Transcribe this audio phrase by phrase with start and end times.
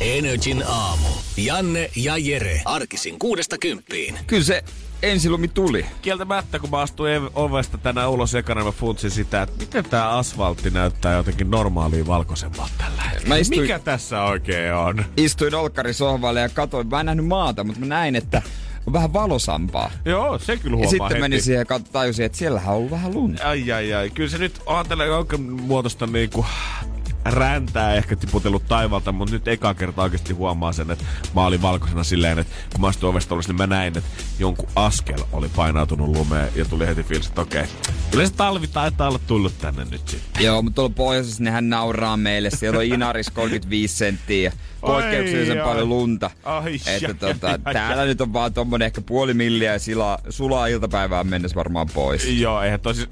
[0.00, 1.08] Energin aamu.
[1.36, 2.62] Janne ja Jere.
[2.64, 4.18] Arkisin kuudesta kymppiin.
[4.26, 4.64] Kyllä se
[5.02, 5.86] ensilumi tuli.
[6.02, 10.70] Kieltämättä, kun mä astuin ovesta tänään ulos ekana, mä funtsin sitä, että miten tää asfaltti
[10.70, 13.28] näyttää jotenkin normaaliin valkoisemmalta tällä hetkellä.
[13.28, 15.04] Mä istuin- Mikä tässä oikein on?
[15.16, 18.42] Istuin olkkarisohvalle ja katsoin, mä en nähnyt maata, mutta mä näin, että
[18.86, 19.90] on vähän valosampaa.
[20.04, 21.20] Joo, se kyllä Ja huomaa sitten heti.
[21.20, 23.48] menin siihen ja tajusin, että siellähän on ollut vähän lunta.
[23.48, 26.46] Ai ai ai, kyllä se nyt on tällä jonkin muotoista niinku
[27.24, 31.04] räntää ehkä tiputellut taivalta, mutta nyt eka kerta oikeasti huomaa sen, että
[31.34, 35.18] mä olin valkoisena silleen, että kun mä astuin ovesta niin mä näin, että jonkun askel
[35.32, 37.64] oli painautunut lumeen ja tuli heti fiilis, että okei,
[38.10, 40.44] kyllä se talvi taitaa olla tullut tänne nyt sitten.
[40.44, 42.50] Joo, mutta tuolla pohjoisessa nehän nauraa meille.
[42.50, 45.88] Siellä on Inaris 35 senttiä poikkeuksellisen Ai, paljon ai.
[45.88, 46.30] lunta.
[46.44, 48.08] Ai, että ai, tota, ai, täällä ai.
[48.08, 52.40] nyt on vaan tommonen ehkä puoli milliä ja sila, sulaa iltapäivään mennessä varmaan pois.
[52.40, 53.06] Joo, eihän tosi,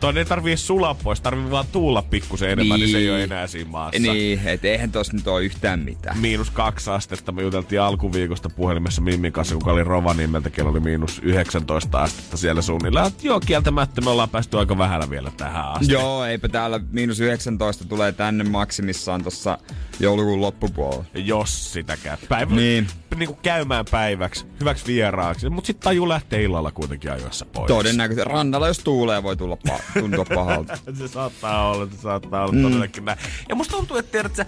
[0.00, 2.86] toi ei tarvii sulaa pois, tarvii vaan tuulla pikkusen enemmän, niin.
[2.86, 3.32] niin se ei ole Niin.
[3.32, 4.00] enää siinä maassa.
[4.02, 6.18] Niin, et eihän tossa nyt ole yhtään mitään.
[6.18, 7.32] Miinus kaksi astetta.
[7.32, 12.62] Me juteltiin alkuviikosta puhelimessa Mimmin kanssa, kun oli Rovaniemeltä, kello oli miinus 19 astetta siellä
[12.62, 13.10] suunnilleen.
[13.22, 15.92] Joo, kieltämättä me ollaan päästy aika vähällä vielä tähän asti.
[15.92, 19.58] Joo, eipä täällä miinus 19 tulee tänne maksimissaan tossa
[20.00, 21.04] joulukuun loppupuolella.
[21.14, 22.16] Jos sitä käy.
[22.28, 22.86] Päivä, Niin.
[23.16, 25.48] niin kuin käymään päiväksi, hyväksi vieraaksi.
[25.50, 27.66] Mutta sitten taju lähtee illalla kuitenkin ajoissa pois.
[27.68, 30.78] Todennäköisesti rannalla, jos tuulee, voi tulla pa- tuntua pahalta.
[30.98, 32.62] se saattaa olla, se saattaa olla mm.
[32.62, 33.18] todellakin näin.
[33.48, 34.46] Ja musta tuntuu, että tiedät, sä,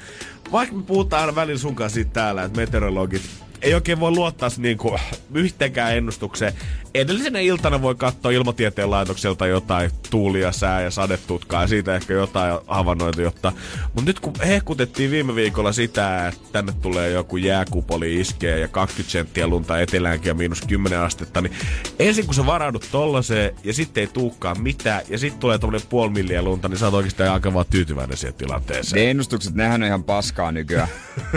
[0.53, 3.22] vaikka me puhutaan aina välillä sun kanssa siitä täällä, että meteorologit
[3.62, 4.98] ei oikein voi luottaa niinku
[5.34, 6.53] yhteenkään ennustukseen.
[6.94, 12.59] Edellisenä iltana voi katsoa ilmatieteen laitokselta jotain tuulia, sää ja sadetutkaa ja siitä ehkä jotain
[12.66, 13.53] havainnoita jotta.
[13.84, 19.12] Mutta nyt kun hehkutettiin viime viikolla sitä, että tänne tulee joku jääkupoli iskee ja 20
[19.12, 21.53] senttiä lunta eteläänkin ja miinus 10 astetta, niin
[21.98, 26.10] ensin kun sä varaudut tollaiseen ja sitten ei tuukkaan mitään ja sitten tulee tommonen puoli
[26.10, 29.03] milliä lunta, niin sä oot oikeastaan aika vaan tyytyväinen siihen tilanteeseen.
[29.03, 30.88] Ne ennustukset, nehän on ihan paskaa nykyään.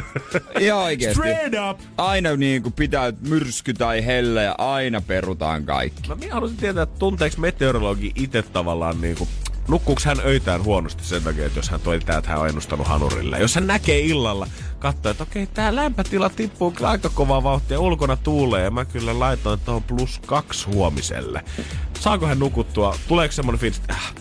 [0.59, 1.22] Ihan oikeesti.
[1.22, 1.79] Straight up!
[2.13, 6.09] Aina niin kuin pitää myrsky tai helle ja aina perutaan kaikki.
[6.09, 9.28] No minä haluaisin tietää, että tunteeko meteorologi itse tavallaan niinku
[9.68, 13.40] Nukkuuko hän öitään huonosti sen takia, että jos hän toittaa, että hän on ennustanut hanurille?
[13.40, 14.47] Jos hän näkee illalla,
[14.79, 19.19] katsoo, että okei, tää lämpötila tippuu kyllä aika kovaa vauhtia, ulkona tuulee, ja mä kyllä
[19.19, 21.44] laitoin tuohon plus kaksi huomiselle.
[22.00, 22.97] Saako hän nukuttua?
[23.07, 24.13] Tuleeko semmonen fiilis, että äh,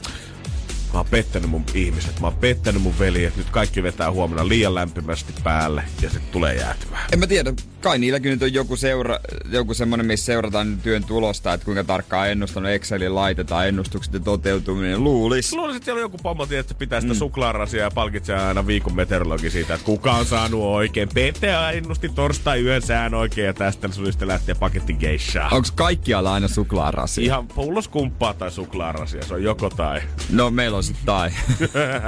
[0.93, 4.75] mä oon pettänyt mun ihmiset, mä oon pettänyt mun veljet, nyt kaikki vetää huomenna liian
[4.75, 7.05] lämpimästi päälle, ja sitten tulee jäätymään.
[7.13, 7.53] En mä tiedä,
[7.83, 9.19] kai niilläkin nyt on joku, seura,
[9.51, 15.05] joku semmonen, missä seurataan työn tulosta, että kuinka tarkkaan ennustanut Excelin laitetaan ennustukset ja toteutuminen.
[15.05, 15.53] Luulis.
[15.53, 17.19] Luulisin, että siellä on joku pommo, että pitää sitä mm.
[17.19, 21.09] suklaarasia ja palkitsee aina viikon meteorologi siitä, että kuka on saanut oikein.
[21.09, 25.49] PTA ennusti torstai yön sään oikein ja tästä sitten lähtee paketti geishaa.
[25.53, 27.25] Onks kaikkialla aina suklaarasia?
[27.25, 30.01] Ihan pulloskumppaa tai suklaarasia, se on joko tai.
[30.31, 31.31] No meillä on sit tai.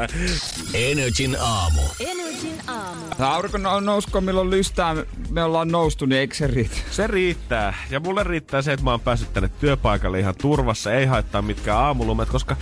[0.75, 1.83] Energin aamu.
[2.01, 3.05] Energin aamu.
[3.19, 4.97] Aurinko nou- nousko, milloin lystää,
[5.31, 6.76] me ollaan noustu, niin eikö se riitä?
[6.91, 7.75] Se riittää.
[7.91, 10.92] Ja mulle riittää se, että mä oon päässyt tänne työpaikalle ihan turvassa.
[10.92, 12.56] Ei haittaa mitkään aamulumet, koska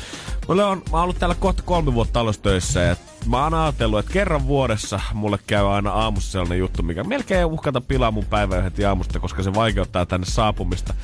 [0.49, 2.97] mulle on, mä oon ollut täällä kohta kolme vuotta taloustöissä ja
[3.27, 7.81] mä oon ajatellut, että kerran vuodessa mulle käy aina aamussa sellainen juttu, mikä melkein uhkata
[7.81, 10.95] pilaa mun päivää heti aamusta, koska se vaikeuttaa tänne saapumista.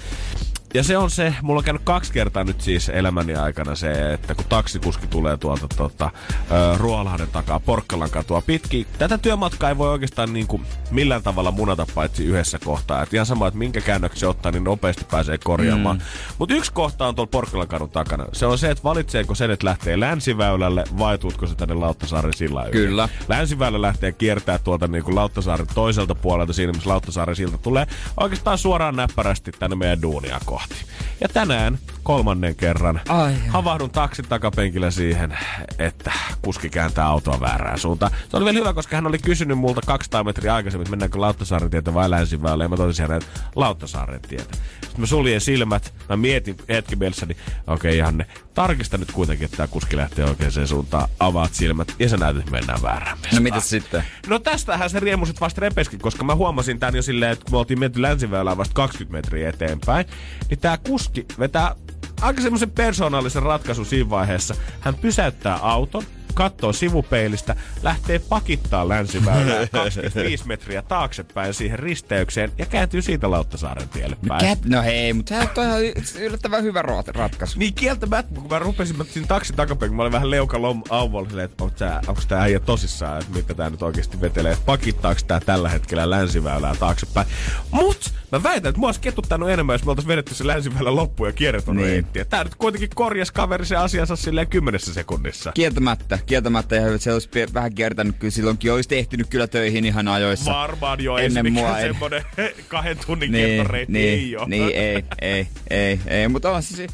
[0.74, 4.34] Ja se on se, mulla on käynyt kaksi kertaa nyt siis elämäni aikana se, että
[4.34, 6.10] kun taksikuski tulee tuolta tota,
[6.50, 8.86] ö, Ruoholahden takaa Porkkalan katua pitkin.
[8.98, 13.02] Tätä työmatkaa ei voi oikeastaan niin kuin millään tavalla munata paitsi yhdessä kohtaa.
[13.02, 15.96] Et ihan sama, että minkä käännöksen se ottaa, niin nopeasti pääsee korjaamaan.
[15.96, 16.02] Mm.
[16.38, 18.24] Mutta yksi kohta on tuolla Porkkalan kadun takana.
[18.32, 22.62] Se on se, että valitseeko sen, että lähtee länsiväylälle vai tuutko se tänne Lauttasaaren sillä
[22.64, 22.72] yli.
[22.72, 23.08] Kyllä.
[23.28, 28.58] Länsiväylä lähtee kiertää tuolta niin kuin Lauttasaaren toiselta puolelta, siinä missä Lauttasaaren silta tulee oikeastaan
[28.58, 30.76] suoraan näppärästi tänne meidän duunia kohti.
[31.20, 33.34] Ja tänään kolmannen kerran Ai.
[33.48, 35.38] havahdun taksin takapenkillä siihen,
[35.78, 36.12] että
[36.42, 38.12] kuski kääntää autoa väärään suuntaan.
[38.28, 41.70] Se oli vielä hyvä, koska hän oli kysynyt multa 200 metriä aikaisemmin, että mennäänkö Lauttasaaren
[41.70, 42.64] tietä vai länsiväylä.
[42.64, 44.56] Ja mä totesin hänelle, että Lauttasaaren tietä.
[44.80, 47.36] Sitten mä suljen silmät, mä mietin hetken mielessäni,
[47.66, 52.08] okei okay, Janne, tarkista nyt kuitenkin, että tämä kuski lähtee oikeaan suuntaan, avaat silmät ja
[52.08, 54.04] sä näytät, että mennään väärään No mitäs sitten?
[54.26, 57.58] No tästähän se riemusit vasta repeskin, koska mä huomasin tän jo silleen, että kun me
[57.58, 60.06] oltiin menty länsiväylään vasta 20 metriä eteenpäin,
[60.50, 60.78] niin tää
[61.08, 61.74] kuski vetää
[62.20, 64.54] aika semmoisen persoonallisen ratkaisun siinä vaiheessa.
[64.80, 66.02] Hän pysäyttää auton,
[66.38, 74.16] katsoo sivupeilistä, lähtee pakittaa länsiväylää 25 metriä taaksepäin siihen risteykseen ja kääntyy siitä Lauttasaaren tielle
[74.28, 74.40] päin.
[74.40, 75.80] Kät, no hei, mutta sehän on ihan
[76.20, 77.58] yllättävän hyvä ratkaisu.
[77.58, 80.82] Niin kieltämättä, kun mä rupesin mä siinä taksin takapein, kun mä olin vähän leuka lom
[80.90, 84.66] auvolla silleen, että onko tää, tää äijä tosissaan, että mitä tää nyt oikeasti vetelee, että
[84.66, 87.26] pakittaako tää tällä hetkellä länsiväylää taaksepäin.
[87.70, 91.28] Mut mä väitän, että mua olisi ketuttanut enemmän, jos me oltais vedetty se länsiväylä loppuun
[91.28, 91.86] ja kierretty niin.
[91.86, 92.24] reittiä.
[92.24, 95.52] Tää nyt kuitenkin korjas kaveri se asiansa silleen kymmenessä sekunnissa.
[95.54, 100.52] Kieltämättä, kieltämättä ja se olisi vähän kiertänyt kyllä silloinkin, olisi ehtinyt kyllä töihin ihan ajoissa.
[100.52, 102.22] Varmaan jo, Ennen mua semmonen
[102.68, 104.46] kahden tunnin niin, kiertoreitti niin, ei oo.
[104.46, 106.90] niin, ei, ei, ei, ei, mutta on siis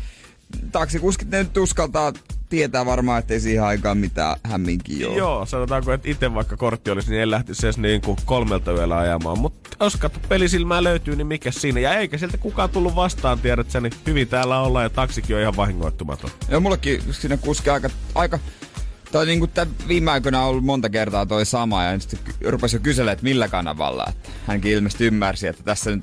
[0.72, 2.12] taksikuskit ne nyt uskaltaa
[2.48, 5.19] tietää varmaan, ettei siihen aikaan mitään hämminkin ole.
[5.19, 8.98] Joo, sanotaanko, että itse vaikka kortti olisi, niin en lähtisi edes niin kuin kolmelta yöllä
[8.98, 9.38] ajamaan.
[9.38, 11.81] Mutta jos katso pelisilmää löytyy, niin mikä siinä?
[11.81, 15.42] Ja eikä sieltä kukaan tullut vastaan, tiedät sä, niin hyvin täällä ollaan ja taksikin on
[15.42, 16.31] ihan vahingoittumaton.
[16.48, 18.38] Joo, mullekin siinä kuski aika, aika
[19.14, 22.81] tai niinku tää viime aikoina on ollut monta kertaa toi sama ja sitten rupesi jo
[22.81, 24.05] kyselemään, että millä kanavalla.
[24.08, 26.02] Että hänkin ilmeisesti ymmärsi, että tässä nyt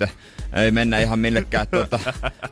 [0.54, 2.00] ei mennä ihan millekään tuota,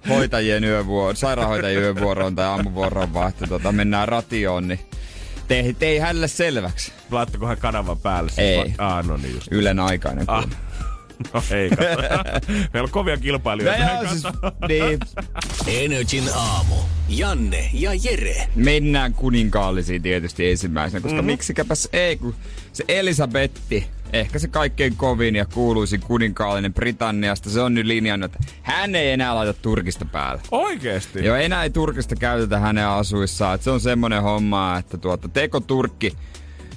[0.09, 4.79] hoitajien yövuoroon, sairaanhoitajien yövuoroon tai aamuvuoroon, vaan että tuota, mennään ratioon, niin
[5.47, 6.91] tei, tei hänelle selväksi.
[7.11, 8.29] Laittakohan kanavan päälle?
[8.29, 8.57] sit Ei.
[8.77, 9.47] Va- ah, no niin just.
[9.51, 10.25] Ylen aikainen.
[10.27, 10.45] Ah.
[11.33, 11.83] No ei, kato.
[12.73, 13.83] Meillä on kovia No kilpailijoita.
[13.83, 14.23] joo, siis,
[14.67, 14.99] niin,
[15.83, 16.75] Energin aamu.
[17.09, 18.47] Janne ja Jere.
[18.55, 21.25] mennään kuninkaallisiin tietysti ensimmäisenä, koska mm-hmm.
[21.25, 22.35] miksikäpäs ei, kun
[22.73, 28.53] se Elisabetti, ehkä se kaikkein kovin ja kuuluisin kuninkaallinen Britanniasta, se on nyt linjannut, että
[28.61, 30.41] hän ei enää laita turkista päälle.
[30.51, 31.25] Oikeesti?
[31.25, 33.55] Joo, enää ei turkista käytetä hänen asuissaan.
[33.55, 36.13] Et se on semmonen homma, että tuota, teko turkki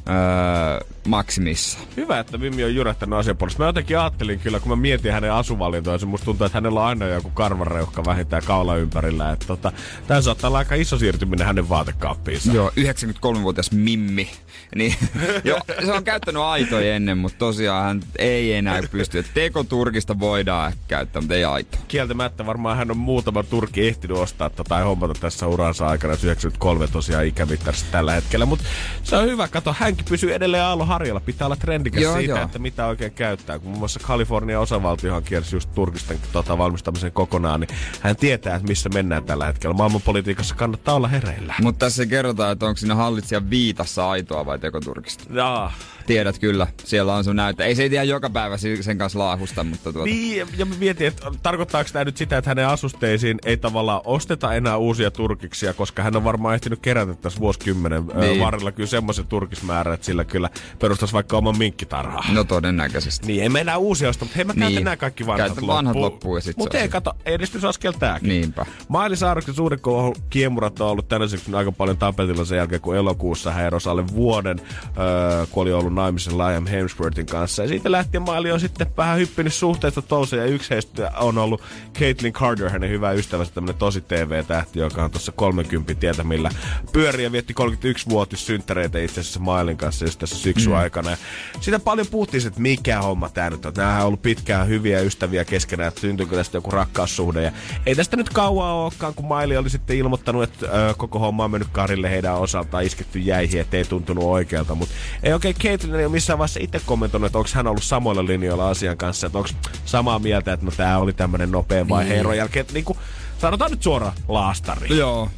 [0.09, 1.79] öö, maksimissa.
[1.97, 3.63] Hyvä, että Mimmi on jyrähtänyt asian puolesta.
[3.63, 6.87] Mä jotenkin ajattelin kyllä, kun mä mietin hänen asuvalintoa, se musta tuntuu, että hänellä on
[6.87, 9.33] aina joku karvareuhka vähintään kaula ympärillä.
[9.33, 9.73] Että tota,
[10.07, 12.53] tää saattaa olla aika iso siirtyminen hänen vaatekaappiinsa.
[12.53, 14.31] Joo, 93-vuotias Mimmi.
[14.75, 14.95] Niin,
[15.45, 19.19] jo, se on käyttänyt aitoja ennen, mutta tosiaan hän ei enää pysty.
[19.19, 21.79] Et Teko turkista voidaan käyttää, mutta ei aito.
[21.89, 26.15] Kieltämättä varmaan hän on muutama turki ehtinyt ostaa tai hommata tässä uransa aikana.
[26.23, 28.47] 93 tosiaan ikämittarissa tällä hetkellä.
[28.47, 28.65] Mutta
[29.03, 31.21] se on hyvä, kato, hänkin pysyy edelleen aallon harjalla.
[31.21, 32.45] Pitää olla trendikäs Joo, siitä, joo.
[32.45, 33.59] että mitä oikein käyttää.
[33.59, 38.69] Kun muun muassa Kalifornian osavaltiohan kiersi just turkisten tota, valmistamisen kokonaan, niin hän tietää, että
[38.69, 39.75] missä mennään tällä hetkellä.
[39.75, 41.55] Maailmanpolitiikassa kannattaa olla hereillä.
[41.63, 45.25] Mutta tässä kerrotaan, että onko siinä hallitsijan viitassa aitoa vai tekoturkista.
[45.31, 45.73] Jaa.
[46.07, 47.65] Tiedät kyllä, siellä on sun näyttö.
[47.65, 50.05] Ei se ihan joka päivä sen kanssa laahusta, mutta tuota...
[50.05, 54.55] Niin, ja- mä mietin, että tarkoittaako tämä nyt sitä, että hänen asusteisiin ei tavallaan osteta
[54.55, 58.41] enää uusia turkiksia, koska hän on varmaan ehtinyt kerätä tässä vuosikymmenen niin.
[58.41, 62.25] Varrella kyllä semmoisen turkismäärän, että sillä kyllä perustaisi vaikka oman minkkitarhaa.
[62.33, 63.27] No todennäköisesti.
[63.27, 64.85] Niin, ei me enää uusia osta, mutta hei mä käytän Niin.
[64.85, 68.29] nämä kaikki vanhat Käytä vanhat loppuun ja sit Mutta ei kato, edistysaskel tääkin.
[68.29, 68.67] Niinpä.
[68.89, 71.25] Maili Saaroksen suuret kohu- kiemurat on ollut tänä
[71.57, 74.61] aika paljon tapetilla sen jälkeen, kun elokuussa hän erosi alle vuoden,
[74.99, 77.63] öö, kun oli ollut naimisissa Liam Hemsworthin kanssa.
[77.63, 81.63] Ja siitä lähtien Maili on sitten vähän hyppinyt suhteesta toiseen, ja yksi heistä on ollut
[81.99, 86.51] Caitlyn Carter, hänen hyvä ystävänsä, tämmönen tosi TV-tähti, joka on tuossa 30 tietämillä
[86.93, 90.79] pyöri ja vietti 31-vuotissynttäreitä itse asiassa Mailin kanssa just tässä syksyn mm.
[90.79, 91.11] aikana.
[91.11, 91.17] Ja
[91.61, 93.73] sitä paljon puhuttiin, että mikä homma tää nyt on.
[93.77, 97.43] Nämähän on ollut pitkään hyviä ystäviä keskenään, että syntyykö tästä joku rakkaussuhde.
[97.43, 97.53] Ja
[97.87, 101.51] ei tästä nyt kauan olekaan, kun Maili oli sitten ilmoittanut, että ö, koko homma on
[101.51, 104.75] mennyt karille heidän osaltaan, isketty jäihin, että ei tuntunut oikealta.
[104.75, 108.27] Mutta ei oikein Caitlyn ei ole missään vaiheessa itse kommentoinut, että onko hän ollut samoilla
[108.27, 109.51] linjoilla asian kanssa, että onko
[109.85, 112.61] samaa mieltä, että no tää oli tämmönen nopea vaihe eron jälkeen.
[112.61, 112.99] Että Niin kuin,
[113.39, 114.97] sanotaan nyt suoraan laastari.
[114.97, 115.29] Joo.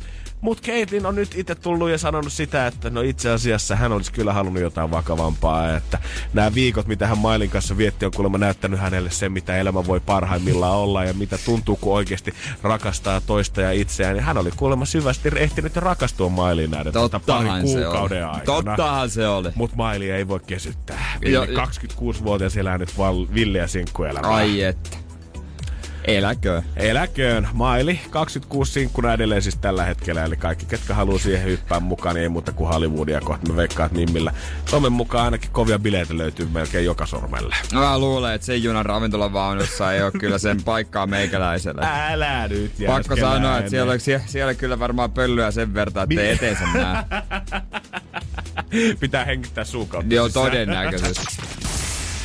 [0.45, 4.13] Mut Caitlyn on nyt itse tullut ja sanonut sitä, että no itse asiassa hän olisi
[4.13, 5.77] kyllä halunnut jotain vakavampaa.
[5.77, 5.99] Että
[6.33, 10.01] nämä viikot, mitä hän Mailin kanssa vietti, on kuulemma näyttänyt hänelle sen, mitä elämä voi
[10.01, 14.17] parhaimmillaan olla ja mitä tuntuu, kun oikeasti rakastaa toista ja itseään.
[14.17, 18.35] Ja hän oli kuulemma syvästi ehtinyt rakastua Mailiin näiden tota parin kuukauden oli.
[18.39, 18.45] aikana.
[18.45, 19.49] Tottahan se oli.
[19.55, 21.13] Mut Maili ei voi kesyttää.
[21.23, 24.31] Jo- Ville 26-vuotias elää nyt val- villiä sinkkuelämää.
[24.31, 25.04] Ai että.
[26.05, 26.63] Eläkö.
[26.77, 27.49] Eläköön.
[27.53, 30.25] Maili, 26 sinkkuna edelleen siis tällä hetkellä.
[30.25, 33.51] Eli kaikki, ketkä haluaa siihen hyppää mukaan, niin ei muuta kuin Hollywoodia kohta.
[33.51, 34.33] Mä veikkaan, että Mimmillä
[34.67, 37.57] somen mukaan ainakin kovia bileitä löytyy melkein joka sormelle.
[37.73, 42.11] No, Mä luulen, että sen junan ravintolavaunussa ei ole kyllä sen paikkaa meikäläisellä.
[42.13, 46.31] Älä nyt Pakko sanoa, että siellä, siellä, siellä kyllä varmaan pölyä sen verran, että ei
[46.31, 47.05] eteensä näe.
[49.01, 51.64] Pitää hengittää suukautta Joo, todennäköisesti.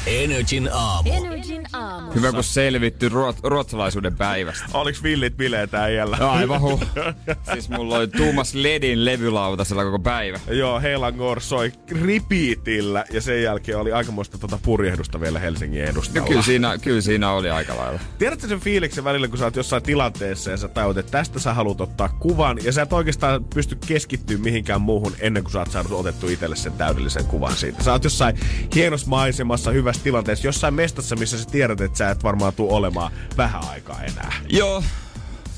[0.08, 1.10] Energin aamu.
[1.14, 2.12] Energin aamu.
[2.12, 4.66] Hyvä, kun selvitty ruot- ruotsalaisuuden päivästä.
[4.74, 6.18] Oliks villit bileet äijällä?
[6.32, 6.84] Aivan huh.
[7.54, 10.40] Siis mulla oli Tuumas Ledin levylautasella koko päivä.
[10.50, 11.72] Joo, Heilangor soi
[12.06, 16.28] repeatillä ja sen jälkeen oli aikamoista tuota purjehdusta vielä Helsingin No edustalla.
[16.28, 18.00] kyllä siinä, kyllä siinä oli aika lailla.
[18.18, 21.54] Tiedätkö sen fiiliksen välillä, kun sä oot jossain tilanteessa ja sä tajut, että tästä sä
[21.54, 25.72] haluat ottaa kuvan ja sä et oikeastaan pysty keskittyä mihinkään muuhun ennen kuin sä oot
[25.72, 27.84] saanut otettu itselle sen täydellisen kuvan siitä.
[27.84, 28.40] Sä oot jossain
[28.76, 33.12] hienossa maisemassa, hyvässä tilanteessa, jossain mestassa, missä sä tiedät, että sä et varmaan tuu olemaan
[33.38, 34.34] vähän aikaa enää.
[34.50, 34.84] Joo,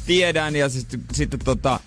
[0.05, 1.79] tiedän ja sitten sit, tota,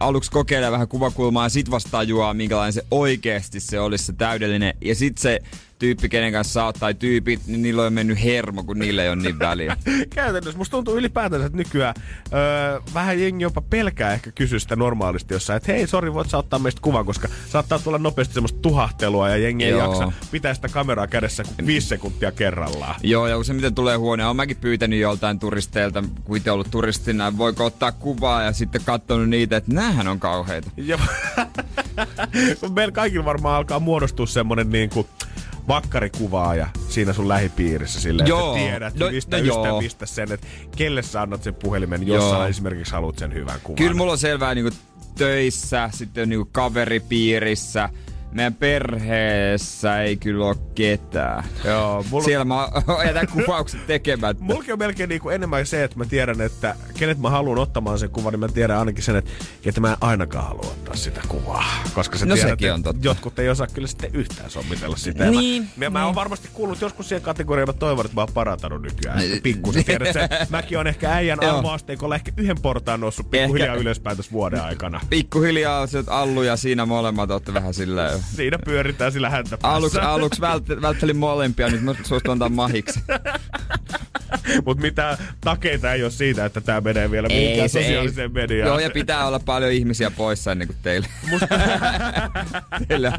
[0.00, 4.74] aluksi kokeilee vähän kuvakulmaa ja sit vasta tajuaa, minkälainen se oikeasti se olisi se täydellinen.
[4.84, 5.38] Ja sit se
[5.80, 9.08] tyyppi, kenen kanssa sä oot, tai tyypit, niin niillä on mennyt hermo, kun niillä ei
[9.08, 9.76] ole niin väliä.
[10.14, 11.94] Käytännössä musta tuntuu ylipäätänsä, että nykyään
[12.32, 16.38] öö, vähän jengi jopa pelkää ehkä kysyä sitä normaalisti jossain, että hei, sori, voit sä
[16.38, 19.80] ottaa meistä kuvan, koska saattaa tulla nopeasti semmoista tuhahtelua ja jengi ei Joo.
[19.80, 22.94] jaksa pitää sitä kameraa kädessä kuin viisi sekuntia kerrallaan.
[23.02, 26.70] Joo, ja kun se miten tulee huoneen, on mäkin pyytänyt joltain turisteilta, kun itse ollut
[26.70, 30.70] turistina, voiko ottaa kuvaa ja sitten katsonut niitä, että näähän on kauheita.
[30.76, 30.98] Ja
[32.74, 34.66] meillä kaikilla varmaan alkaa muodostua semmonen
[35.68, 38.56] vakkarikuvaaja siinä sun lähipiirissä silleen, Joo.
[38.56, 42.30] että tiedät No- mistä no ystävistä sen, että kelle sä annat sen puhelimen, jos Joo.
[42.32, 43.76] sä esimerkiksi haluat sen hyvän kuvan.
[43.76, 44.72] Kyllä mulla on selvää niin
[45.18, 47.88] töissä, sitten niin kaveripiirissä,
[48.32, 51.44] meidän perheessä ei kyllä ole ketään.
[51.64, 52.24] Joo, mulla...
[52.24, 52.68] Siellä mä
[53.06, 54.44] jätän kuvaukset tekemättä.
[54.44, 58.10] Mulki on melkein niinku enemmän se, että mä tiedän, että kenet mä haluan ottamaan sen
[58.10, 59.30] kuvan, niin mä tiedän ainakin sen, että,
[59.64, 61.64] että mä en ainakaan halua ottaa sitä kuvaa.
[61.94, 63.08] Koska sä No tiedät, sekin että on totta.
[63.08, 65.24] jotkut ei osaa kyllä sitten yhtään sommitella sitä.
[65.30, 68.32] Niin, mä, ja mä oon varmasti kuullut joskus siihen kategoriaan, mä toivon, että mä oon
[68.34, 69.18] parantanut nykyään.
[69.18, 71.56] Ehkä Pikkusen tiedät sen, mäkin on ehkä äijän Joo.
[71.56, 75.00] arvoasteikolla ehkä yhden portaan noussut pikkuhiljaa Ehkä- ylöspäin tässä vuoden aikana.
[75.10, 78.19] Pikkuhiljaa se Allu ja siinä molemmat olette vähän silleen.
[78.36, 79.76] Siinä pyöritään sillä häntä päässä.
[79.76, 83.00] Aluksi, aluksi vält, välttelin molempia, nyt mä suostun antaa mahiksi.
[84.64, 88.68] Mutta mitään takeita ei ole siitä, että tämä menee vielä mihinkään sosiaaliseen mediaan.
[88.68, 91.08] Joo, ja pitää olla paljon ihmisiä poissa ennen kuin teille.
[92.88, 93.12] teille.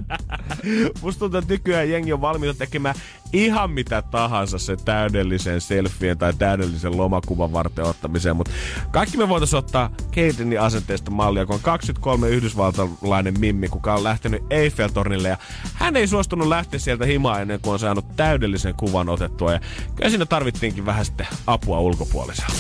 [1.02, 2.96] Musta tuntuu, että nykyään jengi on valmiita tekemään
[3.34, 8.52] ihan mitä tahansa se täydellisen selfien tai täydellisen lomakuvan varten ottamiseen, mutta
[8.92, 14.44] kaikki me voitaisiin ottaa Caitinin asenteesta mallia, kun on 23 yhdysvaltalainen mimmi, kuka on lähtenyt
[14.50, 15.38] Eiffeltornille ja
[15.74, 19.60] hän ei suostunut lähteä sieltä himaan ennen kuin on saanut täydellisen kuvan otettua ja
[19.96, 22.54] kyllä siinä tarvittiinkin vähän sitten apua ulkopuoliselta.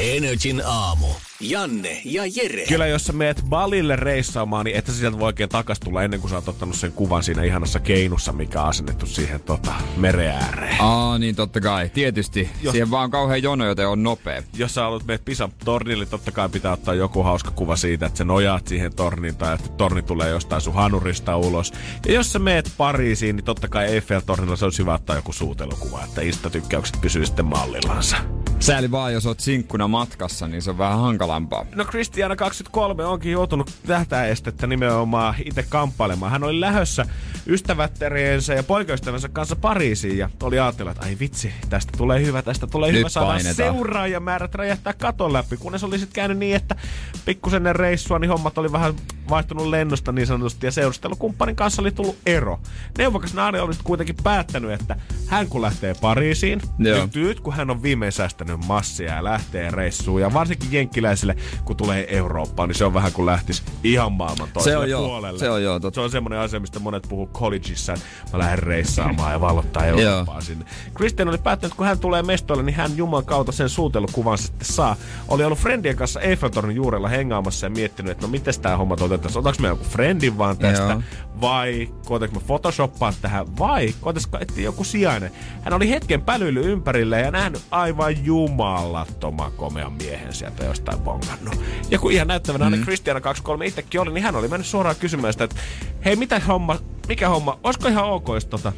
[0.00, 1.06] Energin aamu.
[1.40, 2.64] Janne ja Jere.
[2.68, 6.20] Kyllä jos sä meet Balille reissaamaan, niin että sä sieltä voi oikein takas tulla ennen
[6.20, 10.28] kuin sä oot ottanut sen kuvan siinä ihanassa keinussa, mikä on asennettu siihen tota, meren
[10.28, 10.76] ääreen.
[10.80, 11.88] Aa, niin totta kai.
[11.94, 12.50] Tietysti.
[12.62, 14.42] Jos- Siihen vaan on kauhean jono, joten on nopea.
[14.56, 18.18] Jos sä haluat meet Pisan tornille, totta kai pitää ottaa joku hauska kuva siitä, että
[18.18, 21.72] sä nojaat siihen torniin tai että torni tulee jostain sun hanurista ulos.
[22.06, 26.04] Ja jos sä meet Pariisiin, niin totta kai Eiffel-tornilla se olisi hyvä ottaa joku suutelukuva,
[26.04, 28.16] että Insta-tykkäykset pysyy sitten mallillansa.
[28.60, 30.98] Sääli vaan, jos oot sinkkuna matkassa, niin se on vähän
[31.30, 31.66] hankalampaa.
[31.74, 36.32] No Kristiana 23 onkin joutunut tätä estettä nimenomaan itse kamppailemaan.
[36.32, 37.06] Hän oli lähössä
[37.46, 42.66] ystävättäriensä ja poikaystävänsä kanssa Pariisiin ja oli ajatellut, että ai vitsi, tästä tulee hyvä, tästä
[42.66, 45.56] tulee Nyt hyvä saada seuraajamäärät räjähtää katon läpi.
[45.56, 46.76] Kunnes oli sitten käynyt niin, että
[47.24, 48.94] pikkusen reissua, niin hommat oli vähän
[49.30, 52.60] vaihtunut lennosta niin sanotusti ja seurustelukumppanin kanssa oli tullut ero.
[52.98, 54.96] Neuvokas nainen oli kuitenkin päättänyt, että
[55.26, 57.02] hän kun lähtee Pariisiin, Joo.
[57.02, 61.76] nyt, nyt kun hän on viimein säästänyt massia ja lähtee reissuun ja varsinkin jenkkiläisille, kun
[61.76, 65.38] tulee Eurooppaan, niin se on vähän kuin lähtis ihan maailman toiselle Se on joo, puolelle.
[65.38, 65.94] se on joo, totta.
[65.94, 70.40] Se on semmoinen asia, mistä monet puhuu collegeissa, että mä lähden reissaamaan ja vallottaa Eurooppaa
[70.40, 70.64] sinne.
[70.96, 74.66] Christian oli päättänyt, että kun hän tulee mestoille, niin hän Jumalan kautta sen suutelukuvan sitten
[74.74, 74.96] saa.
[75.28, 79.42] Oli ollut friendien kanssa Eiffeltornin juurella hengaamassa ja miettinyt, että no miten tämä homma toteutetaan.
[79.42, 80.82] Otaks me joku friendin vaan tästä?
[80.82, 81.02] Joo.
[81.40, 83.58] Vai koetaanko me photoshoppaa tähän?
[83.58, 85.30] Vai koetaanko etsiä joku sijainen?
[85.62, 91.60] Hän oli hetken pälyily ympärille ja nähnyt aivan jumalattoman komean miehen sieltä jostain bongannut.
[91.90, 92.82] Ja kun ihan näyttävänä mm.
[92.82, 95.56] Christiana 23 itsekin oli, niin hän oli mennyt suoraan kysymään sitä, että
[96.04, 96.76] hei, mitä homma,
[97.08, 98.72] mikä homma, olisiko ihan ok, jos tota,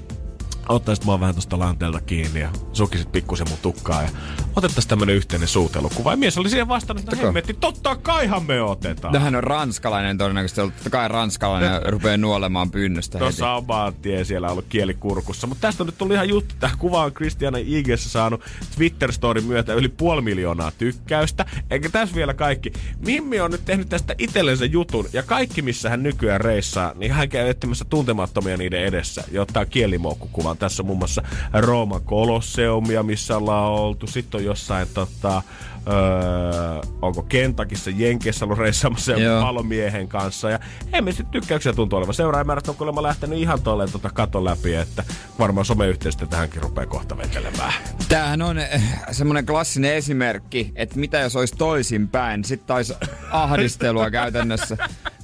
[0.69, 4.09] ottaisit mua vähän tosta lanteelta kiinni ja sukisit pikkusen mun tukkaa ja
[4.57, 6.11] otettaisiin tämmönen yhteinen suutelukuva.
[6.11, 9.14] Ja mies oli siihen vastannut, että hemmetti, totta kaihan me otetaan.
[9.14, 13.25] No hän on ranskalainen todennäköisesti, ollut totta kai ranskalainen ja rupeaa nuolemaan pynnystä heti.
[13.25, 15.47] Tuossa on tie siellä ollut kieli kurkussa.
[15.47, 16.54] Mutta tästä on nyt tullut ihan juttu.
[16.61, 18.40] Tämä kuva on Christiana IGssä saanut
[18.76, 21.47] Twitter-storin myötä yli puoli miljoonaa tykkäystä.
[21.71, 22.73] Eikä tässä vielä kaikki.
[23.07, 25.09] Mimmi on nyt tehnyt tästä itsellensä jutun.
[25.12, 29.66] Ja kaikki, missä hän nykyään reissaa, niin hän käy etsimässä tuntemattomia niiden edessä ja ottaa
[29.66, 30.73] kielimoukkukuvan katsomaan.
[30.73, 34.06] Tässä muun muassa Rooman kolosseumia, missä ollaan oltu.
[34.06, 35.42] Sitten on jossain tota,
[35.88, 40.50] öö, onko Kentakissa Jenkeissä ollut reissaamassa palomiehen kanssa.
[40.50, 40.58] Ja
[40.92, 42.14] hemmesti tykkäyksiä tuntuu olevan.
[42.14, 45.04] Seuraajamäärät on kuulemma lähtenyt ihan tolleen tota katon läpi, että
[45.38, 47.72] varmaan someyhteistyö tähänkin rupeaa kohta vetelemään.
[48.08, 52.44] Tämähän on eh, semmoinen klassinen esimerkki, että mitä jos olisi toisinpäin.
[52.44, 52.94] Sitten taisi
[53.30, 54.76] ahdistelua käytännössä.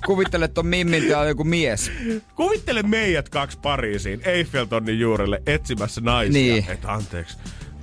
[0.06, 1.90] Kuvittele ton Mimmin joku mies.
[2.34, 6.32] Kuvittele meidät kaksi Pariisiin Eiffeltonnin juurelle etsimässä naisia.
[6.32, 6.66] Niin.
[6.70, 7.38] Et anteeksi,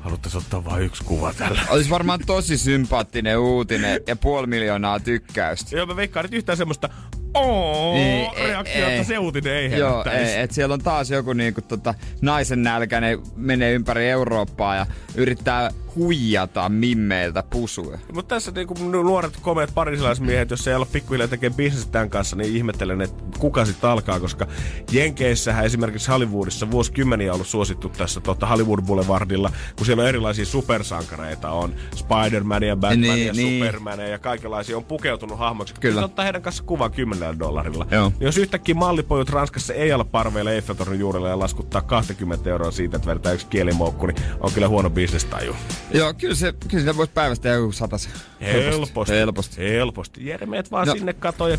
[0.06, 1.62] haluttaisiin ottaa vain yksi kuva tällä.
[1.70, 5.76] Olisi varmaan tosi sympaattinen uutinen ja puoli miljoonaa tykkäystä.
[5.76, 6.90] Joo, mä veikkaan että yhtään semmoista
[7.34, 11.62] Oo, niin, reaktiota e, se uutinen ei Joo, ei, et siellä on taas joku niinku
[11.62, 14.86] tota, naisen nälkäinen menee ympäri Eurooppaa ja
[15.16, 17.98] yrittää huijata mimmeiltä pusuja.
[18.14, 18.74] Mutta tässä niinku
[19.04, 23.66] nuoret komeat parisilaismiehet, jos ei ole pikkuhiljaa tekee bisnestä tämän kanssa, niin ihmettelen, että kuka
[23.66, 24.48] sitten alkaa, koska
[24.92, 31.50] Jenkeissähän esimerkiksi Hollywoodissa vuosikymmeniä ollut suosittu tässä tota Hollywood Boulevardilla, kun siellä on erilaisia supersankareita,
[31.50, 33.66] on Spider-Man ja Batman niin, ja niin.
[33.66, 35.74] Superman ja kaikenlaisia on pukeutunut hahmoksi.
[35.80, 36.06] Kyllä.
[36.06, 37.88] ottaa heidän kanssa kuvan 10 dollarilla.
[37.92, 38.12] Joo.
[38.20, 43.10] Jos yhtäkkiä mallipojut Ranskassa ei ole parveilla Eiffeltornin juurella ja laskuttaa 20 euroa siitä, että
[43.10, 45.56] vedetään yksi kielimoukku, niin on kyllä huono bisnestaju.
[45.92, 48.10] Joo, kyllä, se, kyllä sitä voisi päivästä joku satas.
[48.42, 49.14] Helposti.
[49.14, 49.58] Helposti.
[49.58, 50.26] Helposti.
[50.26, 50.94] Jere, meet vaan no.
[50.94, 51.58] sinne katoja.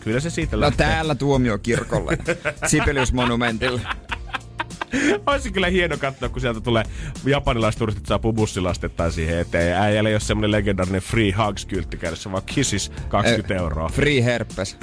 [0.00, 0.86] Kyllä se siitä no, lähtee.
[0.86, 2.18] No täällä tuomiokirkolle.
[2.70, 3.80] Sibelius-monumentille.
[5.26, 6.84] Olisi kyllä hieno katsoa, kun sieltä tulee
[7.24, 9.76] japanilaiset turistit saapuu bussilastettaan siihen eteen.
[9.78, 13.88] Äijällä ei ole semmonen legendaarinen free hugs-kyltti kädessä, vaan kissis 20 eh, euroa.
[13.88, 14.76] Free herpes.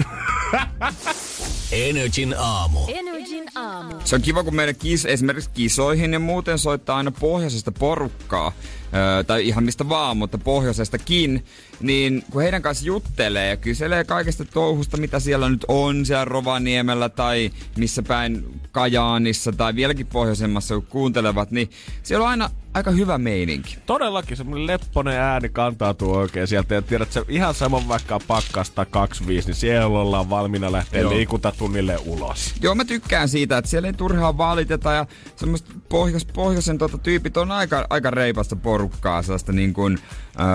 [1.72, 2.80] Energin aamu.
[2.88, 3.21] Energin
[3.55, 3.93] aamu.
[4.05, 8.51] Se on kiva, kun meidän kis, esimerkiksi kisoihin ja muuten soittaa aina pohjoisesta porukkaa.
[8.94, 11.46] Öö, tai ihan mistä vaan, mutta pohjoisestakin.
[11.80, 17.10] Niin kun heidän kanssa juttelee ja kyselee kaikesta touhusta, mitä siellä nyt on, siellä Rovaniemellä
[17.10, 21.70] tai missä päin Kajaanissa tai vieläkin pohjoisemmassa, kun kuuntelevat, niin
[22.04, 23.78] siellä on aina aika hyvä meininki.
[23.86, 26.76] Todellakin semmoinen lepponen ääni kantautuu oikein sieltä.
[26.76, 32.54] Ja tiedät, että ihan sama vaikka pakkasta 25, niin siellä ollaan valmiina lähteä liikuntatunnille ulos.
[32.62, 35.06] Joo, mä tykkään siitä, että siellä ei turhaan valiteta ja
[35.36, 38.81] semmoista pohjois, pohjoisen tota, tyypit on aika, aika reipasta porukkaa,
[39.24, 40.00] sellaista niin kuin,
[40.40, 40.46] öö,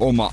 [0.00, 0.32] oma